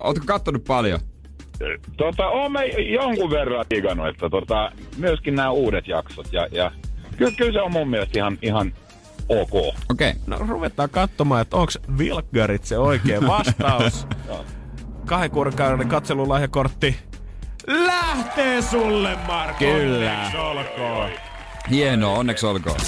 [0.00, 1.00] Ootko kattonut paljon?
[1.96, 6.32] Tota, oon mä jonkun verran digannut, että tota, myöskin nämä uudet jaksot.
[6.32, 6.72] Ja, ja
[7.16, 8.72] kyllä, kyllä, se on mun mielestä ihan, ihan
[9.28, 9.54] ok.
[9.54, 9.74] Okei.
[9.90, 10.12] Okay.
[10.26, 14.06] No ruvetaan katsomaan, että onko Vilkgarit se oikea vastaus.
[15.06, 16.96] Kahden kuukauden katselulahjakortti
[17.66, 19.58] lähtee sulle, Marko.
[19.58, 20.30] Kyllä.
[20.38, 21.10] olkoon.
[21.70, 22.80] Hienoa, onneksi olkoon.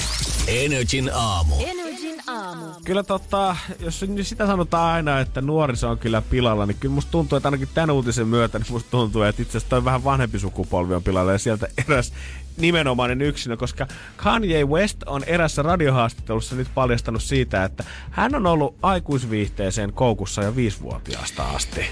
[0.48, 1.54] Energin aamu.
[1.66, 2.64] Energin aamu.
[2.84, 7.36] Kyllä tota, jos sitä sanotaan aina, että nuoriso on kyllä pilalla, niin kyllä musta tuntuu,
[7.36, 10.94] että ainakin tämän uutisen myötä, niin musta tuntuu, että itse asiassa toi vähän vanhempi sukupolvi
[10.94, 12.12] on pilalla ja sieltä eräs
[12.56, 18.76] nimenomainen yksilö, koska Kanye West on erässä radiohaastattelussa nyt paljastanut siitä, että hän on ollut
[18.82, 21.86] aikuisviihteeseen koukussa jo viisivuotiaasta asti.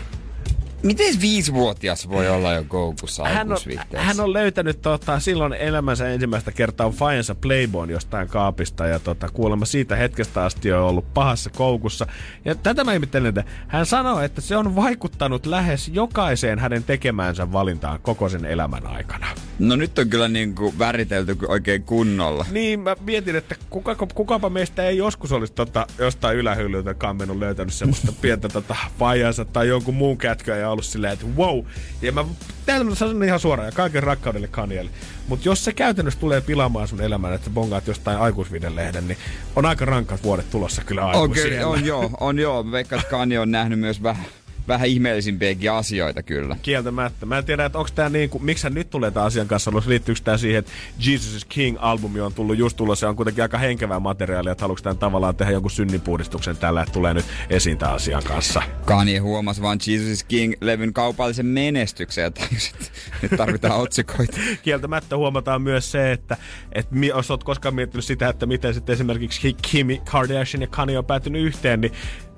[0.83, 3.59] Miten viisivuotias voi olla jo koukussa hän on,
[3.97, 9.64] hän on löytänyt tota, silloin elämänsä ensimmäistä kertaa Fajansa Playboyn jostain kaapista ja tota, kuulemma
[9.64, 12.07] siitä hetkestä asti on ollut pahassa koukussa.
[12.45, 17.53] Ja tätä mä ihmettelen, että hän sanoo, että se on vaikuttanut lähes jokaiseen hänen tekemäänsä
[17.53, 19.26] valintaan koko sen elämän aikana.
[19.59, 22.47] No nyt on kyllä niinku väritelty oikein kunnolla.
[22.51, 27.74] Niin, mä mietin, että kuka, kukapa meistä ei joskus olisi tota, jostain ylähyllyltä kammennut löytänyt
[27.74, 31.64] semmoista pientä tota, Fajansa tai jonkun muun kätköä ja ollut silleen, että wow.
[32.03, 32.25] Ja mä
[32.66, 34.91] täytyy sanon ihan suoraan ja kaiken rakkaudelle Kanielle.
[35.29, 39.18] Mutta jos se käytännössä tulee pilaamaan sun elämän, että bongaat jostain aikuisviden lehden, niin
[39.57, 41.64] on aika rankat vuodet tulossa kyllä aikuisille.
[41.64, 42.70] Okay, on joo, on joo.
[42.73, 44.25] Veikkaan, että Kanye on nähnyt myös vähän
[44.68, 46.56] vähän ihmeellisimpiäkin asioita kyllä.
[46.62, 47.26] Kieltämättä.
[47.26, 49.70] Mä en tiedä, että onko tämä niin kuin, miksi hän nyt tulee tämän asian kanssa
[49.70, 53.42] ollut, liittyykö tämä siihen, että Jesus is King-albumi on tullut just tullut, se on kuitenkin
[53.42, 57.78] aika henkevää materiaalia, että haluatko tämän tavallaan tehdä jonkun synninpuhdistuksen tällä, että tulee nyt esiin
[57.78, 58.62] tämän asian kanssa.
[58.84, 62.46] Kanye huomasi vaan Jesus is King-levyn kaupallisen menestyksen ja että
[63.22, 64.36] nyt tarvitaan otsikoita.
[64.62, 66.36] Kieltämättä huomataan myös se, että,
[66.72, 71.04] että jos olet koskaan miettinyt sitä, että miten sitten esimerkiksi Kim Kardashian ja Kanye on
[71.04, 71.92] päätynyt yhteen, niin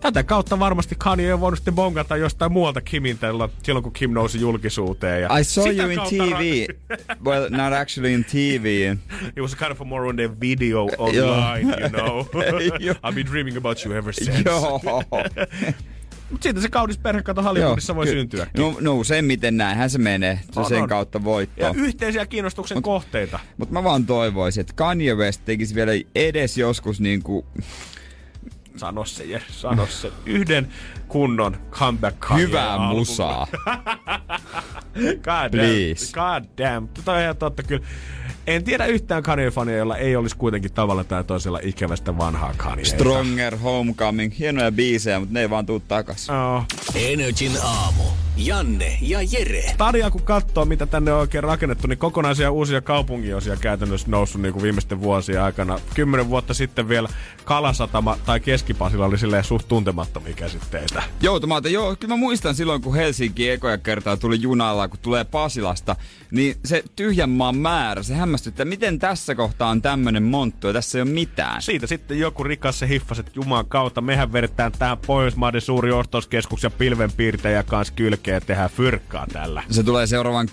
[0.05, 4.13] tätä kautta varmasti Kanye on voinut sitten bongata jostain muualta Kimin tällä, silloin, kun Kim
[4.13, 5.23] nousi julkisuuteen.
[5.23, 6.67] Ja I saw you in TV.
[7.27, 8.97] well, not actually in TV.
[9.37, 12.23] It was kind of a more on the video online, you know.
[13.05, 14.43] I've been dreaming about you ever since.
[14.45, 14.81] Joo.
[16.31, 18.47] Mutta siitä se kaunis perhekato Hollywoodissa Joo, voi ky- syntyä.
[18.57, 20.41] No, no useimmiten näinhän se menee.
[20.53, 20.89] Se on sen on.
[20.89, 21.69] kautta voittaa.
[21.69, 23.39] Ja yhteisiä kiinnostuksen mut, kohteita.
[23.57, 27.47] Mutta mä vaan toivoisin, että Kanye West tekisi vielä edes joskus niinku
[28.77, 30.13] Sano se, Jer, sano se.
[30.27, 30.69] Yhden
[31.09, 33.47] kunnon comeback Hyvää musaa.
[34.95, 36.13] God Please.
[36.15, 36.41] damn.
[36.43, 36.89] God damn.
[36.89, 37.87] Tota on ihan totta kyllä.
[38.47, 42.85] En tiedä yhtään Kanye-fania, jolla ei olisi kuitenkin tavalla tai toisella ikävästä vanhaa Kanye.
[42.85, 46.31] Stronger, Homecoming, hienoja biisejä, mutta ne ei vaan tuu takas.
[46.31, 46.65] Oh.
[46.95, 48.03] Energin aamu.
[48.37, 49.63] Janne ja Jere.
[49.63, 54.53] Stadia kun katsoo, mitä tänne on oikein rakennettu, niin kokonaisia uusia kaupunginosia käytännössä noussut niin
[54.53, 55.81] kuin viimeisten vuosien aikana.
[55.95, 57.09] Kymmenen vuotta sitten vielä
[57.45, 61.03] Kalasatama tai Keskipasilla oli silleen suht tuntemattomia käsitteitä.
[61.21, 61.97] Joutumaata, joo.
[61.97, 65.97] Kyllä mä muistan silloin, kun Helsinki ekoja kertaa tuli junalla, kun tulee Pasilasta,
[66.35, 70.99] niin se tyhjän maan määrä, se hämmästyttää, miten tässä kohtaa on tämmönen monttu ja tässä
[70.99, 71.63] ei ole mitään.
[71.63, 76.63] Siitä sitten joku rikas se hiffas, että Jumalan kautta mehän vedetään tähän Pohjoismaiden suuri ostoskeskus
[76.63, 79.63] ja pilvenpiirtejä kanssa kylkeen ja tehdään fyrkkaa tällä.
[79.71, 80.49] Se tulee seuraavan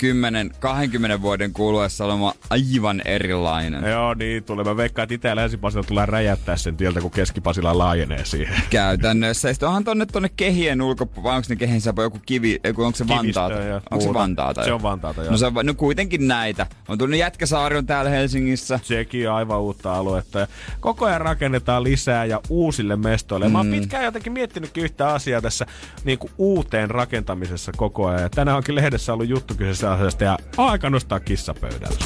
[1.18, 3.92] 10-20 vuoden kuluessa olemaan aivan erilainen.
[3.92, 4.66] Joo, niin tulee.
[4.66, 8.62] Mä veikkaan, että Itä- ja länsi tulee räjäyttää sen tieltä, kun Keskipasila laajenee siihen.
[8.70, 9.48] Käytännössä.
[9.48, 13.08] Ja sitten onhan tonne tonne kehien ulkopuolelle, vai onko ne kehien joku kivi, onko se
[13.08, 13.56] Vantaata?
[13.92, 14.64] Onko se Vantaata?
[14.64, 15.32] Se on Vantaata, joo.
[15.32, 16.68] No, se on, no kuitenkin näitä.
[16.88, 18.80] On tullut Jätkäsaari on täällä Helsingissä.
[18.84, 20.40] Sekin on aivan uutta aluetta.
[20.40, 20.48] Ja
[20.80, 23.46] koko ajan rakennetaan lisää ja uusille mestoille.
[23.46, 23.52] Mm.
[23.52, 23.72] Mä oon mm.
[23.74, 25.66] pitkään jotenkin miettinytkin yhtä asiaa tässä
[26.04, 28.22] niin kuin uuteen rakentamisessa koko ajan.
[28.22, 31.98] Ja tänään onkin lehdessä ollut juttu kyseessä asiasta ja aika nostaa kissa pöydällä.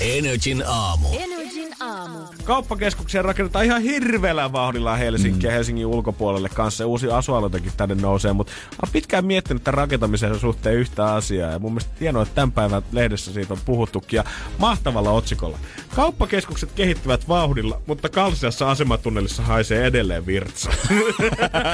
[0.00, 1.08] Energin aamu.
[1.08, 1.43] Energin
[1.84, 2.18] aamu.
[2.44, 5.54] Kauppakeskuksia rakennetaan ihan hirveällä vauhdilla Helsinkiä mm.
[5.54, 6.84] Helsingin ulkopuolelle kanssa.
[6.84, 11.50] Ja uusia asualueitakin tänne nousee, mutta olen pitkään miettinyt tämän rakentamisen suhteen yhtä asiaa.
[11.50, 14.16] Ja mun mielestä hienoa, että tämän päivän lehdessä siitä on puhuttukin.
[14.16, 14.24] Ja
[14.58, 15.58] mahtavalla otsikolla.
[15.94, 20.70] Kauppakeskukset kehittyvät vauhdilla, mutta Kalsiassa asematunnelissa haisee edelleen virtsa.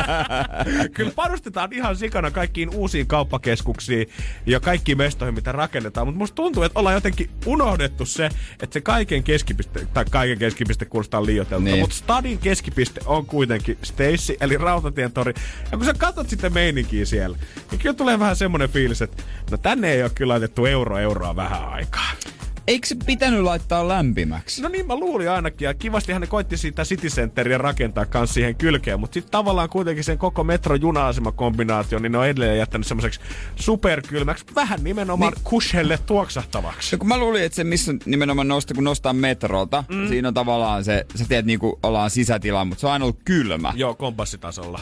[0.95, 4.09] Kyllä panostetaan ihan sikana kaikkiin uusiin kauppakeskuksiin
[4.47, 6.07] ja kaikkiin mestoihin, mitä rakennetaan.
[6.07, 8.31] Mutta musta tuntuu, että ollaan jotenkin unohdettu se,
[8.63, 11.79] että se kaiken keskipiste, tai kaiken keskipiste kuulostaa liioitelta, niin.
[11.79, 15.35] mutta stadin keskipiste on kuitenkin Stacy, eli Rautatien tori.
[15.73, 17.39] Ja kun sä katsot sitten meininkiä siellä,
[17.71, 21.37] niin kyllä tulee vähän semmoinen fiilis, että no tänne ei ole kyllä laitettu euro euroa
[21.37, 22.11] vähän aikaa.
[22.71, 24.63] Eikö se pitänyt laittaa lämpimäksi?
[24.63, 25.67] No niin mä luulin ainakin.
[25.67, 29.01] Ja kivasti hän koitti siitä City Centeria rakentaa kans siihen kylkeen.
[29.01, 33.21] Mutta sitten tavallaan kuitenkin sen koko metro juna kombinaatio, niin ne on edelleen jättänyt semmoiseksi
[33.57, 34.45] superkylmäksi.
[34.55, 35.45] Vähän nimenomaan niin.
[35.45, 36.95] kushelle tuoksahtavaksi.
[36.95, 40.09] Ja kun mä luulin, että se missä nimenomaan nosti, kun nostaa metrolta, mm.
[40.09, 43.73] siinä on tavallaan se, sä tiedät niinku ollaan sisätila, mutta se on aina ollut kylmä.
[43.77, 44.81] Joo, kompassitasolla.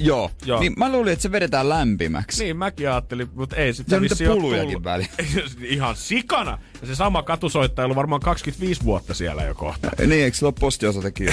[0.00, 0.30] Joo.
[0.44, 0.60] Joo.
[0.60, 2.44] Niin mä luulin, että se vedetään lämpimäksi.
[2.44, 5.08] Niin, mäkin ajattelin, mutta ei sitä Se on pulujakin väliin.
[5.62, 6.58] Ihan sikana.
[6.84, 9.90] Se sama katusoittaja on varmaan 25 vuotta siellä jo kohta.
[9.98, 11.32] niin, eikö sillä ole postiosoitekin jo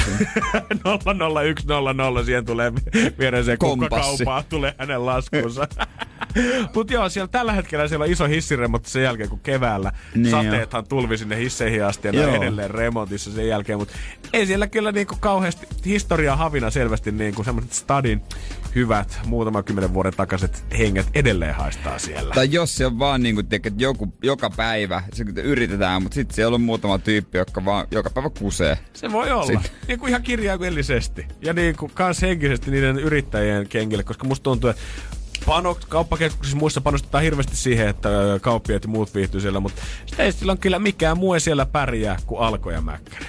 [0.84, 2.72] 00100, siihen tulee
[3.20, 5.68] viereiseen kukkakaupaan, tulee hänen laskunsa.
[6.76, 10.84] Mutta joo, siellä tällä hetkellä siellä on iso hissiremontti sen jälkeen, kun keväällä niin sateethan
[10.84, 10.88] jo.
[10.88, 13.80] tulvi sinne hisseihin asti ja ne edelleen remontissa sen jälkeen.
[13.80, 13.94] Mutta
[14.34, 18.22] ei siellä kyllä niinku kauheasti historiaa havina selvästi niinku semmoiset stadin
[18.76, 22.34] hyvät muutaman kymmenen vuoden takaiset henget edelleen haistaa siellä.
[22.34, 26.56] Tai jos se on vaan niinku, että joku, joka päivä, se yritetään, mutta sitten siellä
[26.56, 28.78] on muutama tyyppi, joka vaan joka päivä kusee.
[28.94, 29.46] Se voi olla.
[29.46, 29.72] Sitten.
[29.88, 31.26] Niin kuin ihan kirjaimellisesti.
[31.42, 34.82] Ja niin kuin kans henkisesti niiden yrittäjien kengille, koska musta tuntuu, että
[35.46, 38.10] pano, kauppakeskuksissa muissa panostetaan hirveästi siihen, että
[38.42, 42.18] kauppiaat ja muut viihtyy siellä, mutta sitä ei silloin kyllä mikään muu ei siellä pärjää
[42.26, 43.26] kuin alko ja mäkkäri.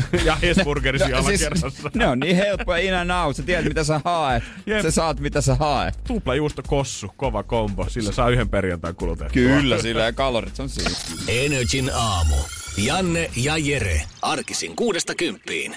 [0.24, 1.90] ja Hesburgerisi No, siis, alakerrassa.
[1.94, 3.36] ne on niin helppoja in and out.
[3.36, 4.44] Sä tiedät, mitä sä haet.
[4.66, 4.82] Jep.
[4.82, 5.98] Sä saat, mitä sä haet.
[6.06, 7.88] Tupla juusto kossu, kova kombo.
[7.88, 9.32] Sillä saa yhden perjantain kulutettua.
[9.32, 10.90] Kyllä, sillä ja kalorit on siinä.
[11.28, 12.36] Energin aamu.
[12.76, 14.02] Janne ja Jere.
[14.22, 15.76] Arkisin kuudesta kymppiin.